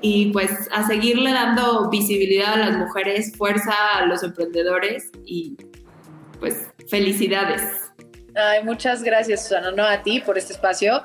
Y 0.00 0.26
pues 0.26 0.68
a 0.70 0.86
seguirle 0.86 1.32
dando 1.32 1.88
visibilidad 1.88 2.52
a 2.52 2.58
las 2.58 2.76
mujeres, 2.76 3.34
fuerza 3.36 3.74
a 3.96 4.06
los 4.06 4.22
emprendedores 4.22 5.10
y 5.24 5.56
pues 6.38 6.68
felicidades. 6.88 7.83
Ay, 8.34 8.64
muchas 8.64 9.02
gracias, 9.02 9.42
Susana. 9.42 9.70
No 9.70 9.86
a 9.86 10.02
ti 10.02 10.20
por 10.20 10.36
este 10.36 10.52
espacio. 10.52 11.02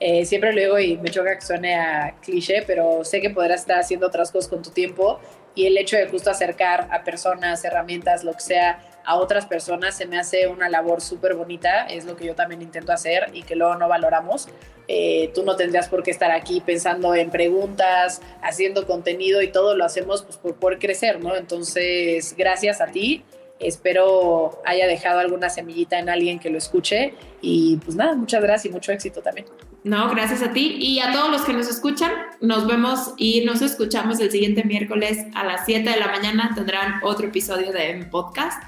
Eh, 0.00 0.24
siempre 0.26 0.52
lo 0.52 0.60
digo 0.60 0.78
y 0.80 0.96
me 0.96 1.10
choca 1.10 1.36
que 1.36 1.42
suene 1.42 1.76
a 1.76 2.16
cliché, 2.20 2.64
pero 2.66 3.04
sé 3.04 3.20
que 3.20 3.30
podrás 3.30 3.60
estar 3.60 3.78
haciendo 3.78 4.08
otras 4.08 4.32
cosas 4.32 4.50
con 4.50 4.62
tu 4.62 4.70
tiempo 4.70 5.20
y 5.54 5.66
el 5.66 5.78
hecho 5.78 5.96
de 5.96 6.08
justo 6.08 6.30
acercar 6.30 6.88
a 6.90 7.04
personas, 7.04 7.64
herramientas, 7.64 8.24
lo 8.24 8.32
que 8.32 8.40
sea, 8.40 8.80
a 9.04 9.16
otras 9.16 9.46
personas 9.46 9.96
se 9.96 10.06
me 10.06 10.18
hace 10.18 10.48
una 10.48 10.68
labor 10.68 11.00
súper 11.00 11.34
bonita, 11.34 11.86
es 11.86 12.04
lo 12.04 12.16
que 12.16 12.26
yo 12.26 12.34
también 12.34 12.62
intento 12.62 12.92
hacer 12.92 13.30
y 13.32 13.42
que 13.42 13.54
luego 13.54 13.76
no 13.76 13.88
valoramos. 13.88 14.48
Eh, 14.88 15.30
tú 15.34 15.44
no 15.44 15.54
tendrías 15.54 15.88
por 15.88 16.02
qué 16.02 16.10
estar 16.10 16.32
aquí 16.32 16.60
pensando 16.60 17.14
en 17.14 17.30
preguntas, 17.30 18.20
haciendo 18.42 18.86
contenido 18.86 19.40
y 19.40 19.48
todo 19.48 19.76
lo 19.76 19.84
hacemos 19.84 20.22
pues, 20.24 20.36
por 20.36 20.56
poder 20.56 20.78
crecer, 20.78 21.20
¿no? 21.20 21.36
Entonces, 21.36 22.34
gracias 22.36 22.80
a 22.80 22.86
ti. 22.86 23.24
Espero 23.62 24.62
haya 24.64 24.86
dejado 24.86 25.20
alguna 25.20 25.48
semillita 25.48 25.98
en 25.98 26.08
alguien 26.08 26.38
que 26.38 26.50
lo 26.50 26.58
escuche 26.58 27.14
y 27.40 27.76
pues 27.78 27.96
nada, 27.96 28.14
muchas 28.14 28.42
gracias 28.42 28.66
y 28.66 28.74
mucho 28.74 28.92
éxito 28.92 29.22
también. 29.22 29.46
No, 29.84 30.10
gracias 30.10 30.42
a 30.42 30.52
ti 30.52 30.76
y 30.78 31.00
a 31.00 31.12
todos 31.12 31.30
los 31.30 31.42
que 31.42 31.52
nos 31.52 31.68
escuchan. 31.68 32.12
Nos 32.40 32.66
vemos 32.66 33.14
y 33.16 33.44
nos 33.44 33.62
escuchamos 33.62 34.20
el 34.20 34.30
siguiente 34.30 34.62
miércoles 34.62 35.18
a 35.34 35.44
las 35.44 35.64
7 35.66 35.90
de 35.90 35.98
la 35.98 36.06
mañana. 36.06 36.52
Tendrán 36.54 37.00
otro 37.02 37.26
episodio 37.26 37.72
de 37.72 37.90
M 37.90 38.06
Podcast 38.06 38.62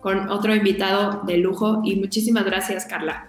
con 0.00 0.30
otro 0.30 0.54
invitado 0.54 1.22
de 1.24 1.38
lujo 1.38 1.82
y 1.84 1.96
muchísimas 1.96 2.44
gracias, 2.44 2.86
Carla. 2.86 3.26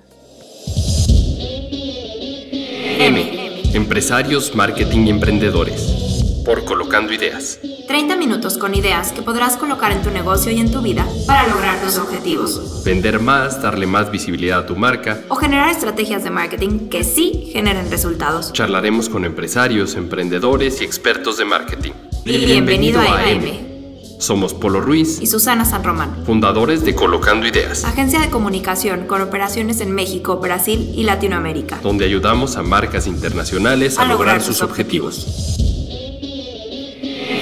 M. 2.99 3.63
Empresarios, 3.73 4.53
marketing 4.53 5.07
y 5.07 5.09
emprendedores. 5.09 6.00
Por 6.45 6.65
Colocando 6.65 7.13
Ideas. 7.13 7.59
30 7.87 8.15
minutos 8.15 8.57
con 8.57 8.73
ideas 8.73 9.11
que 9.11 9.21
podrás 9.21 9.57
colocar 9.57 9.91
en 9.91 10.01
tu 10.01 10.09
negocio 10.09 10.51
y 10.51 10.59
en 10.59 10.71
tu 10.71 10.81
vida 10.81 11.05
para 11.27 11.47
lograr 11.47 11.79
tus 11.81 11.97
objetivos. 11.97 12.83
Vender 12.83 13.19
más, 13.19 13.61
darle 13.61 13.85
más 13.85 14.11
visibilidad 14.11 14.59
a 14.59 14.65
tu 14.65 14.75
marca. 14.75 15.21
O 15.27 15.35
generar 15.35 15.69
estrategias 15.69 16.23
de 16.23 16.31
marketing 16.31 16.89
que 16.89 17.03
sí 17.03 17.49
generen 17.51 17.91
resultados. 17.91 18.53
Charlaremos 18.53 19.09
con 19.09 19.25
empresarios, 19.25 19.95
emprendedores 19.95 20.81
y 20.81 20.83
expertos 20.83 21.37
de 21.37 21.45
marketing. 21.45 21.91
bienvenido, 22.25 22.99
a, 23.01 23.29
M. 23.29 23.71
Somos 24.19 24.53
Polo 24.53 24.81
Ruiz 24.81 25.19
y 25.21 25.27
Susana 25.27 25.65
San 25.65 25.83
Román, 25.83 26.23
fundadores 26.25 26.85
de 26.85 26.93
Colocando 26.93 27.47
Ideas, 27.47 27.83
agencia 27.85 28.19
de 28.19 28.29
comunicación 28.29 29.07
con 29.07 29.21
operaciones 29.21 29.81
en 29.81 29.93
México, 29.93 30.37
Brasil 30.37 30.91
y 30.95 31.03
Latinoamérica, 31.05 31.79
donde 31.81 32.05
ayudamos 32.05 32.55
a 32.55 32.61
marcas 32.61 33.07
internacionales 33.07 33.97
a, 33.97 34.05
lograr, 34.05 34.43
sus 34.43 34.61
objetivos. 34.61 35.57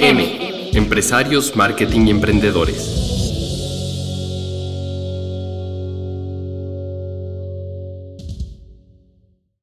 M. 0.02 0.72
Empresarios, 0.74 1.58
marketing 1.58 2.08
y 2.08 2.12
emprendedores. 2.12 3.09